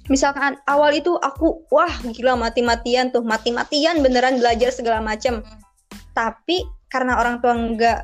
misalkan 0.07 0.59
awal 0.67 0.91
itu 0.95 1.15
aku 1.19 1.63
wah 1.71 1.91
gila 2.11 2.35
mati-matian 2.39 3.11
tuh. 3.11 3.23
Mati-matian 3.23 4.03
beneran 4.03 4.39
belajar 4.39 4.71
segala 4.71 5.03
macam 5.03 5.43
Hmm. 5.43 5.59
tapi 6.17 6.65
karena 6.89 7.19
orang 7.21 7.37
tua 7.43 7.53
nggak 7.53 7.99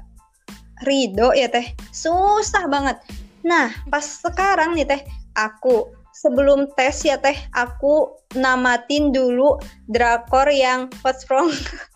ridho 0.86 1.34
ya 1.34 1.50
teh 1.50 1.74
susah 1.90 2.68
banget. 2.70 3.00
Nah 3.42 3.72
pas 3.90 4.04
sekarang 4.04 4.76
nih 4.78 4.86
teh 4.86 5.02
aku 5.34 5.90
sebelum 6.14 6.70
tes 6.78 7.02
ya 7.02 7.18
teh 7.18 7.36
aku 7.58 8.14
namatin 8.38 9.10
dulu 9.10 9.58
drakor 9.90 10.46
yang 10.52 10.92
What's 11.02 11.26
Wrong 11.32 11.50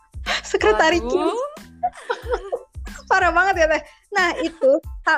sekretari 0.50 1.04
Kim 1.06 1.32
parah 3.10 3.32
banget 3.32 3.64
ya 3.64 3.68
teh. 3.78 3.84
Nah 4.16 4.34
itu 4.42 4.72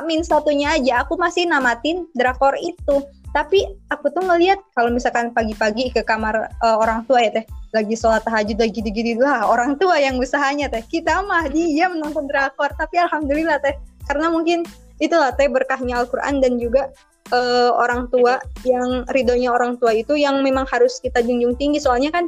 min 0.06 0.21
satunya 0.21 0.78
aja 0.78 1.08
aku 1.08 1.15
masih 1.15 1.47
namatin 1.47 2.06
drakor 2.13 2.54
itu 2.60 3.06
tapi 3.30 3.62
aku 3.94 4.10
tuh 4.10 4.26
ngelihat 4.26 4.58
kalau 4.74 4.89
misalkan 4.89 5.30
pagi-pagi 5.30 5.94
ke 5.94 6.02
kamar 6.02 6.50
eh, 6.50 6.78
orang 6.78 7.06
tua 7.06 7.22
ya 7.22 7.42
teh 7.42 7.46
lagi 7.70 7.94
sholat 7.94 8.26
tahajud 8.26 8.58
lagi 8.58 8.82
gitu-gitu 8.82 9.22
lah 9.22 9.46
orang 9.46 9.78
tua 9.78 10.02
yang 10.02 10.18
usahanya 10.18 10.65
teh. 10.70 10.82
Kita 10.82 11.22
mah 11.22 11.46
diam 11.54 12.02
nonton 12.02 12.26
drakor 12.26 12.74
tapi 12.74 12.98
alhamdulillah 12.98 13.62
teh. 13.62 13.78
Karena 14.10 14.34
mungkin 14.34 14.65
itulah 14.98 15.30
teh 15.38 15.46
berkahnya 15.46 16.02
Al-Quran 16.02 16.42
dan 16.42 16.58
juga 16.58 16.89
eh, 17.30 17.70
orang 17.70 18.10
tua 18.10 18.42
yang 18.65 19.06
ridhonya 19.13 19.54
orang 19.54 19.78
tua 19.78 19.94
itu 19.94 20.18
yang 20.18 20.42
memang 20.42 20.65
harus 20.65 20.98
kita 20.98 21.22
junjung 21.22 21.54
tinggi. 21.54 21.78
Soalnya 21.78 22.10
kan 22.10 22.26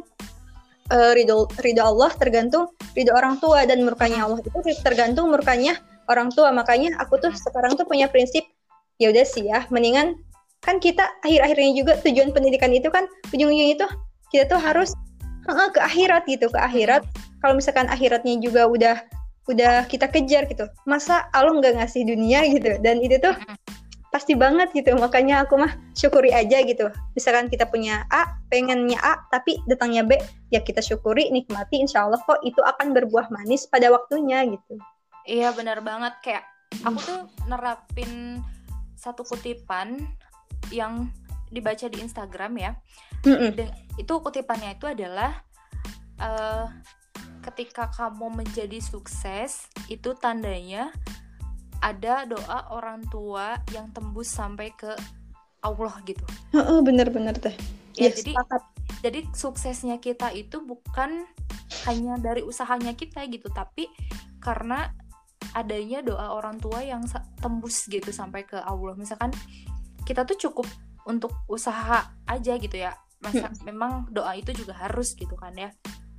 eh, 0.94 1.12
ridho 1.18 1.50
ridho 1.66 1.82
Allah 1.82 2.14
tergantung 2.14 2.70
ridho 2.94 3.10
orang 3.18 3.42
tua 3.42 3.66
dan 3.66 3.82
murkanya 3.82 4.30
Allah. 4.30 4.38
Itu 4.46 4.62
tergantung 4.86 5.34
murkanya 5.34 5.82
orang 6.06 6.30
tua. 6.30 6.54
Makanya 6.54 7.02
aku 7.02 7.18
tuh 7.18 7.34
sekarang 7.34 7.74
tuh 7.74 7.90
punya 7.90 8.06
prinsip 8.06 8.46
ya 9.02 9.10
udah 9.10 9.26
sih 9.26 9.50
ya 9.50 9.66
mendingan 9.74 10.14
kan 10.62 10.78
kita 10.78 11.04
akhir-akhirnya 11.26 11.74
juga 11.74 11.93
tujuan 12.06 12.30
pendidikan 12.30 12.69
itu 12.69 12.88
kan 12.93 13.10
ujung-ujungnya 13.34 13.76
itu 13.76 13.86
kita 14.30 14.45
tuh 14.47 14.62
harus 14.62 14.93
heeh, 15.50 15.67
ke 15.74 15.80
akhirat 15.82 16.24
gitu 16.30 16.47
ke 16.47 16.60
akhirat. 16.62 17.02
Kalau 17.41 17.58
misalkan 17.58 17.89
akhiratnya 17.89 18.38
juga 18.38 18.69
udah 18.69 18.97
udah 19.50 19.89
kita 19.89 20.06
kejar 20.06 20.45
gitu 20.45 20.69
masa 20.86 21.26
Allah 21.34 21.58
nggak 21.58 21.82
ngasih 21.82 22.06
dunia 22.06 22.45
gitu? 22.45 22.78
Dan 22.86 23.02
itu 23.02 23.17
tuh 23.17 23.34
pasti 24.13 24.36
banget 24.36 24.69
gitu 24.76 24.91
makanya 25.00 25.47
aku 25.47 25.58
mah 25.58 25.74
syukuri 25.97 26.30
aja 26.30 26.62
gitu. 26.62 26.93
Misalkan 27.17 27.50
kita 27.50 27.65
punya 27.65 28.06
A 28.13 28.30
pengennya 28.54 29.02
A 29.02 29.17
tapi 29.34 29.58
datangnya 29.65 30.06
B 30.06 30.19
ya 30.54 30.62
kita 30.62 30.84
syukuri 30.84 31.34
nikmati 31.34 31.82
insya 31.82 32.06
Allah 32.06 32.21
kok 32.21 32.38
itu 32.45 32.62
akan 32.62 32.93
berbuah 32.93 33.34
manis 33.34 33.65
pada 33.65 33.89
waktunya 33.89 34.45
gitu. 34.45 34.78
Iya 35.26 35.58
benar 35.58 35.82
banget. 35.82 36.13
Kayak 36.21 36.45
aku 36.86 37.00
tuh 37.02 37.19
nerapin 37.50 38.43
satu 38.93 39.26
kutipan 39.26 39.97
yang 40.72 41.12
dibaca 41.52 41.86
di 41.92 42.00
Instagram 42.02 42.58
ya. 42.58 42.72
Dan 43.22 43.70
itu 44.00 44.14
kutipannya 44.18 44.80
itu 44.80 44.88
adalah 44.90 45.44
eh, 46.18 46.66
ketika 47.46 47.92
kamu 47.92 48.42
menjadi 48.42 48.80
sukses 48.82 49.68
itu 49.92 50.14
tandanya 50.18 50.90
ada 51.82 52.30
doa 52.30 52.70
orang 52.70 53.02
tua 53.10 53.58
yang 53.74 53.90
tembus 53.90 54.30
sampai 54.30 54.70
ke 54.74 54.94
Allah 55.62 55.94
gitu. 56.06 56.22
Heeh, 56.54 56.80
bener-bener 56.82 57.38
teh 57.38 57.54
Ya, 57.92 58.08
Ya, 58.08 58.16
jadi 58.16 58.32
sepakat. 58.34 58.62
jadi 59.04 59.20
suksesnya 59.36 60.00
kita 60.00 60.32
itu 60.32 60.64
bukan 60.64 61.28
hanya 61.90 62.16
dari 62.22 62.40
usahanya 62.40 62.96
kita 62.96 63.28
gitu, 63.28 63.52
tapi 63.52 63.92
karena 64.40 64.96
adanya 65.52 66.00
doa 66.00 66.32
orang 66.32 66.56
tua 66.62 66.80
yang 66.80 67.04
tembus 67.44 67.84
gitu 67.92 68.16
sampai 68.16 68.48
ke 68.48 68.56
Allah. 68.64 68.96
Misalkan 68.96 69.36
kita 70.06 70.26
tuh 70.26 70.38
cukup 70.38 70.68
untuk 71.06 71.34
usaha 71.50 72.14
aja 72.30 72.54
gitu 72.58 72.78
ya. 72.78 72.94
Masa 73.22 73.54
memang 73.68 74.10
doa 74.10 74.34
itu 74.34 74.50
juga 74.54 74.74
harus 74.78 75.14
gitu 75.14 75.34
kan 75.38 75.54
ya. 75.54 75.70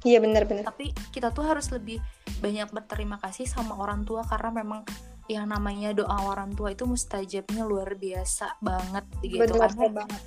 iya 0.02 0.18
bener-bener 0.18 0.66
Tapi 0.66 0.90
kita 1.14 1.30
tuh 1.30 1.46
harus 1.46 1.70
lebih 1.70 2.02
banyak 2.42 2.74
berterima 2.74 3.22
kasih 3.22 3.46
sama 3.46 3.78
orang 3.78 4.02
tua 4.02 4.26
karena 4.26 4.50
memang 4.50 4.82
yang 5.30 5.46
namanya 5.46 5.94
doa 5.94 6.26
orang 6.26 6.50
tua 6.58 6.74
itu 6.74 6.82
mustajabnya 6.82 7.62
luar 7.62 7.94
biasa 7.94 8.58
banget 8.58 9.06
gitu 9.22 9.54
kan 9.54 9.70
ya. 9.78 9.90
banget. 9.90 10.22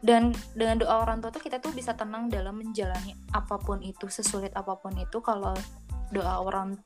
Dan 0.00 0.32
dengan 0.56 0.80
doa 0.80 1.04
orang 1.04 1.20
tua 1.20 1.28
tuh 1.28 1.44
kita 1.44 1.60
tuh 1.60 1.76
bisa 1.76 1.92
tenang 1.92 2.32
dalam 2.32 2.56
menjalani 2.56 3.12
apa 3.36 3.60
pun 3.60 3.84
itu 3.84 4.08
sesulit 4.08 4.52
apa 4.56 4.76
pun 4.80 4.96
itu. 4.96 5.20
Kalau 5.20 5.52
doa 6.08 6.40
orang 6.40 6.80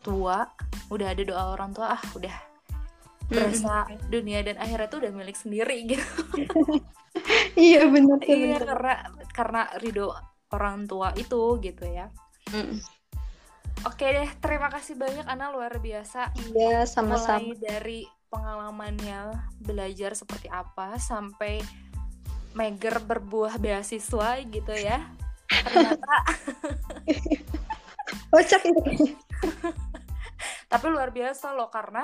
tua 0.00 0.48
udah 0.88 1.08
ada 1.12 1.22
doa 1.24 1.42
orang 1.52 1.72
tua 1.72 1.96
ah 1.96 2.02
udah 2.16 2.51
berasa 3.32 3.88
dunia 4.12 4.44
dan 4.44 4.60
akhirat 4.60 4.92
tuh 4.92 5.00
udah 5.04 5.12
milik 5.12 5.36
sendiri 5.36 5.88
gitu. 5.88 6.06
Iya 7.52 7.92
bener 7.92 8.16
tuh 8.24 8.32
iya 8.32 8.56
bener. 8.56 8.64
karena 8.64 8.94
karena 9.36 9.62
ridho 9.76 10.16
orang 10.48 10.88
tua 10.88 11.12
itu 11.12 11.60
gitu 11.60 11.84
ya. 11.84 12.08
Mm. 12.48 12.80
oke 13.84 14.00
deh 14.00 14.30
terima 14.40 14.72
kasih 14.72 14.96
banyak 14.96 15.28
Ana 15.28 15.52
luar 15.52 15.76
biasa. 15.76 16.32
Iya 16.56 16.88
sama-sama. 16.88 17.52
Mulai 17.52 17.60
dari 17.60 18.00
pengalamannya 18.32 19.36
belajar 19.60 20.16
seperti 20.16 20.48
apa 20.48 20.96
sampai 20.96 21.60
Meger 22.56 22.96
berbuah 23.04 23.60
beasiswa 23.60 24.40
gitu 24.48 24.72
ya. 24.72 25.04
Ternyata 25.52 26.16
kocak 28.32 28.62
itu 28.64 29.12
tapi 30.72 30.86
luar 30.88 31.12
biasa 31.12 31.52
loh 31.52 31.68
karena 31.68 32.00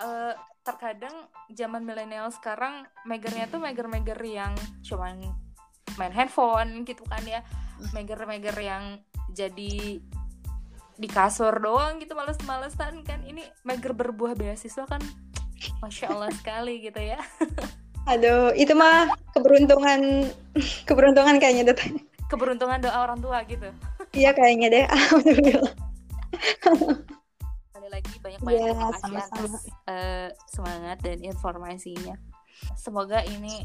eh, 0.00 0.34
terkadang 0.64 1.12
zaman 1.52 1.84
milenial 1.84 2.32
sekarang 2.32 2.88
megernya 3.04 3.46
tuh 3.52 3.60
meger-meger 3.60 4.16
yang 4.24 4.56
cuman 4.80 5.20
main 6.00 6.14
handphone 6.14 6.82
gitu 6.88 7.04
kan 7.06 7.22
ya. 7.28 7.44
Meger-meger 7.92 8.56
yang 8.58 8.98
jadi 9.34 10.00
di 10.94 11.08
kasur 11.10 11.58
doang 11.58 12.00
gitu 12.00 12.16
males-malesan 12.16 13.04
kan. 13.04 13.20
Ini 13.22 13.44
meger 13.62 13.92
berbuah 13.92 14.34
beasiswa 14.34 14.88
kan 14.88 15.02
masya 15.80 16.10
allah 16.12 16.30
sekali 16.32 16.80
gitu 16.82 16.98
ya. 16.98 17.20
Aduh 18.10 18.52
itu 18.52 18.72
mah 18.76 19.08
keberuntungan 19.32 20.28
keberuntungan 20.88 21.36
kayaknya 21.38 21.72
deh. 21.72 21.80
Keberuntungan 22.28 22.80
doa 22.80 23.04
orang 23.04 23.20
tua 23.20 23.44
gitu. 23.44 23.68
Iya 24.16 24.32
kayaknya 24.32 24.68
deh. 24.72 24.84
Alhamdulillah 24.88 25.74
lagi 27.94 28.14
banyak-banyak 28.18 28.58
Iya, 28.58 28.74
terima 28.74 28.90
kasih 28.90 29.14
atas 29.22 29.52
eh, 29.86 30.28
semangat 30.50 30.98
dan 31.02 31.18
informasinya. 31.22 32.14
Semoga 32.74 33.22
ini 33.22 33.62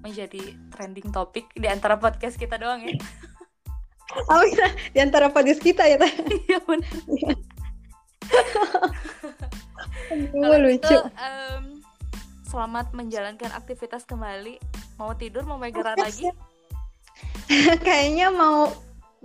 menjadi 0.00 0.56
trending 0.72 1.12
topik 1.12 1.50
di 1.52 1.68
antara 1.68 2.00
podcast 2.00 2.40
kita 2.40 2.56
doang 2.56 2.88
ya. 2.88 2.96
oh 4.32 4.44
iya 4.46 4.70
di 4.94 4.98
antara 5.02 5.28
podcast 5.28 5.60
kita 5.60 5.84
ya 5.84 5.98
Iya 6.48 6.58
benar. 6.64 6.96
Kalau 10.06 10.58
lucu 10.62 10.86
gitu, 10.86 11.02
em, 11.18 11.82
selamat 12.46 12.94
menjalankan 12.94 13.50
aktivitas 13.52 14.06
kembali. 14.06 14.56
Mau 14.96 15.12
tidur, 15.18 15.44
mau 15.44 15.58
megeran 15.60 15.98
Oke, 15.98 16.06
lagi? 16.06 16.24
kayaknya 17.86 18.30
mau 18.32 18.70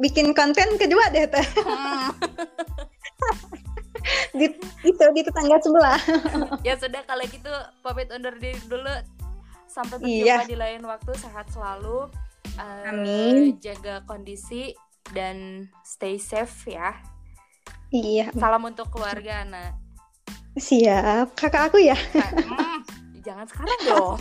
bikin 0.01 0.33
konten 0.33 0.79
kedua 0.81 1.13
deh 1.13 1.29
teh 1.29 1.47
di 4.31 4.47
itu 4.81 5.03
di 5.11 5.21
tetangga 5.21 5.57
sebelah 5.57 5.99
ya 6.67 6.73
sudah 6.73 7.03
kalau 7.03 7.23
gitu 7.25 7.51
pamit 7.79 8.07
undur 8.09 8.33
diri 8.33 8.59
dulu. 8.63 8.91
Sampai 9.65 9.97
berjumpa 9.97 10.43
Iya. 10.43 10.43
di 10.43 10.55
lain 10.55 10.83
waktu. 10.83 11.15
Sehat 11.15 11.47
selalu. 11.47 12.11
Eh, 12.53 12.83
Amin. 12.85 13.55
Jaga 13.57 14.03
kondisi 14.03 14.75
dan 15.09 15.63
stay 15.81 16.15
safe 16.15 16.51
ya. 16.69 16.91
iya 17.89 18.27
Salam 18.33 18.63
untuk 18.65 18.87
keluarga 18.87 19.43
Ana. 19.43 19.75
siap 20.53 21.31
kakak 21.33 21.71
aku 21.71 21.79
ya 21.79 21.95
Hmm, 21.95 22.83
jangan 23.21 23.47
sekarang 23.47 23.79
dong. 23.85 24.15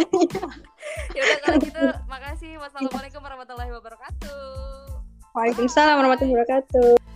ya 1.16 1.20
udah 1.22 1.38
kalau 1.42 1.56
gitu, 1.58 1.84
makasih. 2.06 2.52
Wassalamualaikum 2.56 3.20
warahmatullahi 3.20 3.72
wabarakatuh. 3.72 4.44
Waalaikumsalam 5.32 5.96
warahmatullahi 5.96 6.36
wabarakatuh 6.36 7.11